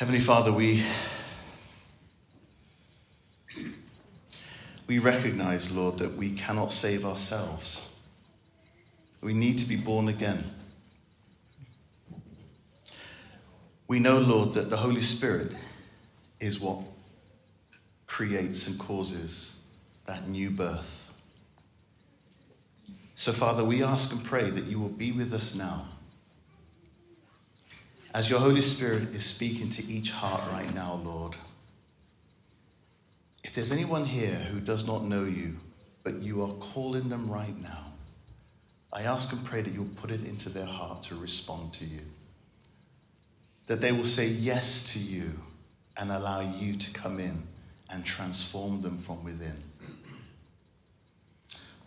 Heavenly 0.00 0.20
Father, 0.20 0.50
we, 0.50 0.82
we 4.86 4.98
recognize, 4.98 5.70
Lord, 5.70 5.98
that 5.98 6.16
we 6.16 6.30
cannot 6.30 6.72
save 6.72 7.04
ourselves. 7.04 7.86
We 9.22 9.34
need 9.34 9.58
to 9.58 9.66
be 9.66 9.76
born 9.76 10.08
again. 10.08 10.42
We 13.88 13.98
know, 13.98 14.18
Lord, 14.18 14.54
that 14.54 14.70
the 14.70 14.78
Holy 14.78 15.02
Spirit 15.02 15.54
is 16.40 16.58
what 16.58 16.78
creates 18.06 18.68
and 18.68 18.78
causes 18.78 19.58
that 20.06 20.26
new 20.26 20.50
birth. 20.50 21.12
So, 23.16 23.32
Father, 23.32 23.64
we 23.64 23.82
ask 23.82 24.12
and 24.12 24.24
pray 24.24 24.48
that 24.48 24.64
you 24.64 24.80
will 24.80 24.88
be 24.88 25.12
with 25.12 25.34
us 25.34 25.54
now 25.54 25.88
as 28.14 28.28
your 28.28 28.40
Holy 28.40 28.62
Spirit 28.62 29.14
is 29.14 29.24
speaking 29.24 29.68
to 29.70 29.86
each 29.86 30.10
heart 30.10 30.42
right 30.52 30.74
now, 30.74 31.00
Lord, 31.04 31.36
if 33.44 33.52
there's 33.52 33.72
anyone 33.72 34.04
here 34.04 34.34
who 34.34 34.60
does 34.60 34.86
not 34.86 35.04
know 35.04 35.24
you, 35.24 35.56
but 36.02 36.22
you 36.22 36.42
are 36.42 36.52
calling 36.54 37.08
them 37.08 37.30
right 37.30 37.60
now, 37.62 37.92
I 38.92 39.02
ask 39.02 39.32
and 39.32 39.44
pray 39.44 39.62
that 39.62 39.72
you'll 39.72 39.84
put 39.96 40.10
it 40.10 40.24
into 40.24 40.48
their 40.48 40.66
heart 40.66 41.02
to 41.02 41.14
respond 41.14 41.72
to 41.74 41.84
you. 41.84 42.00
That 43.66 43.80
they 43.80 43.92
will 43.92 44.04
say 44.04 44.26
yes 44.26 44.80
to 44.92 44.98
you 44.98 45.32
and 45.96 46.10
allow 46.10 46.40
you 46.40 46.74
to 46.74 46.90
come 46.92 47.20
in 47.20 47.46
and 47.90 48.04
transform 48.04 48.82
them 48.82 48.98
from 48.98 49.22
within. 49.22 49.56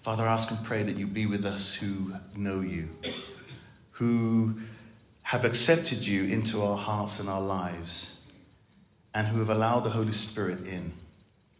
Father, 0.01 0.25
I 0.25 0.33
ask 0.33 0.51
and 0.51 0.63
pray 0.63 0.83
that 0.83 0.95
you 0.95 1.07
be 1.07 1.25
with 1.25 1.45
us 1.45 1.73
who 1.73 2.13
know 2.35 2.61
you, 2.61 2.89
who 3.91 4.59
have 5.23 5.45
accepted 5.45 6.05
you 6.05 6.25
into 6.25 6.61
our 6.61 6.77
hearts 6.77 7.19
and 7.19 7.29
our 7.29 7.41
lives 7.41 8.19
and 9.13 9.25
who 9.27 9.39
have 9.39 9.49
allowed 9.49 9.81
the 9.81 9.89
Holy 9.89 10.11
Spirit 10.11 10.67
in. 10.67 10.93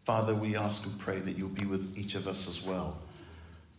Father, 0.04 0.36
we 0.36 0.56
ask 0.56 0.86
and 0.86 1.00
pray 1.00 1.20
that 1.20 1.38
you'll 1.38 1.50
be 1.50 1.66
with 1.66 1.98
each 1.98 2.16
of 2.16 2.28
us 2.28 2.48
as 2.48 2.62
well, 2.62 2.98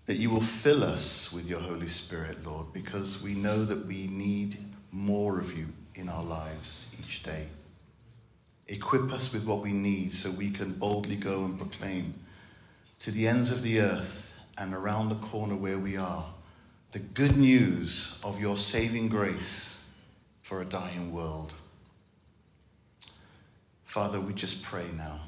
that 0.07 0.17
you 0.17 0.31
will 0.31 0.41
fill 0.41 0.83
us 0.83 1.33
with 1.33 1.47
your 1.47 1.61
Holy 1.61 1.89
Spirit, 1.89 2.45
Lord, 2.45 2.73
because 2.73 3.23
we 3.23 3.35
know 3.35 3.65
that 3.65 3.87
we 3.87 4.07
need 4.07 4.57
more 4.91 5.39
of 5.39 5.57
you 5.57 5.69
in 5.97 6.09
our 6.09 6.25
lives 6.25 6.95
each 6.99 7.23
day. 7.23 7.47
Equip 8.69 9.13
us 9.13 9.33
with 9.35 9.47
what 9.47 9.61
we 9.61 9.73
need 9.73 10.15
so 10.15 10.31
we 10.31 10.51
can 10.51 10.73
boldly 10.73 11.17
go 11.17 11.45
and 11.45 11.59
proclaim 11.59 12.15
to 13.01 13.11
the 13.11 13.29
ends 13.29 13.51
of 13.51 13.61
the 13.61 13.81
earth 13.81 14.33
and 14.57 14.73
around 14.73 15.11
the 15.11 15.15
corner 15.17 15.55
where 15.55 15.79
we 15.79 15.97
are 15.99 16.25
the 16.95 17.01
good 17.01 17.37
news 17.37 18.21
of 18.23 18.41
your 18.41 18.57
saving 18.57 19.09
grace 19.09 19.74
for 20.45 20.61
a 20.61 20.65
dying 20.67 21.11
world. 21.11 21.55
Father, 23.85 24.21
we 24.21 24.35
just 24.35 24.63
pray 24.63 24.85
now. 24.95 25.19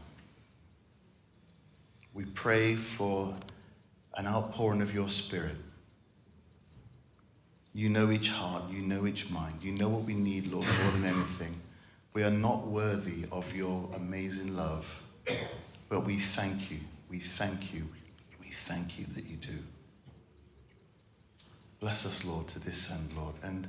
We 2.12 2.26
pray 2.26 2.76
for 2.76 3.34
an 4.18 4.26
outpouring 4.26 4.82
of 4.82 4.92
your 4.92 5.08
Spirit. 5.08 5.56
You 7.72 7.88
know 7.88 8.10
each 8.10 8.28
heart, 8.28 8.64
you 8.70 8.82
know 8.82 9.06
each 9.06 9.30
mind, 9.30 9.62
you 9.62 9.72
know 9.72 9.88
what 9.88 10.04
we 10.04 10.12
need, 10.12 10.52
Lord, 10.52 10.66
more 10.82 10.92
than 10.92 11.06
anything. 11.06 11.58
We 12.12 12.22
are 12.22 12.30
not 12.30 12.66
worthy 12.66 13.24
of 13.32 13.56
your 13.56 13.88
amazing 13.96 14.54
love, 14.54 15.02
but 15.88 16.04
we 16.04 16.18
thank 16.18 16.70
you. 16.70 16.80
We 17.08 17.20
thank 17.20 17.72
you. 17.72 17.88
We 18.38 18.48
thank 18.48 18.98
you 18.98 19.06
that 19.14 19.24
you 19.24 19.36
do. 19.36 19.58
Bless 21.80 22.04
us, 22.04 22.22
Lord, 22.22 22.48
to 22.48 22.58
this 22.58 22.90
end, 22.90 23.14
Lord. 23.16 23.34
And 23.42 23.66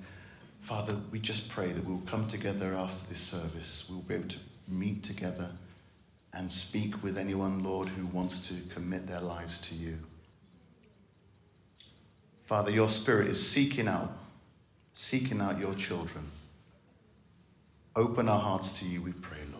Father, 0.61 0.95
we 1.11 1.19
just 1.19 1.47
pray 1.49 1.71
that 1.71 1.85
we'll 1.85 2.01
come 2.05 2.27
together 2.27 2.73
after 2.73 3.07
this 3.07 3.19
service. 3.19 3.85
We'll 3.89 4.01
be 4.01 4.15
able 4.15 4.27
to 4.29 4.37
meet 4.67 5.03
together 5.03 5.49
and 6.33 6.51
speak 6.51 7.01
with 7.03 7.17
anyone, 7.17 7.63
Lord, 7.63 7.87
who 7.87 8.05
wants 8.07 8.39
to 8.47 8.53
commit 8.69 9.07
their 9.07 9.21
lives 9.21 9.59
to 9.59 9.75
you. 9.75 9.97
Father, 12.45 12.71
your 12.71 12.89
spirit 12.89 13.27
is 13.27 13.45
seeking 13.45 13.87
out, 13.87 14.11
seeking 14.93 15.41
out 15.41 15.59
your 15.59 15.73
children. 15.73 16.29
Open 17.95 18.29
our 18.29 18.39
hearts 18.39 18.71
to 18.71 18.85
you, 18.85 19.01
we 19.01 19.11
pray, 19.13 19.39
Lord. 19.51 19.56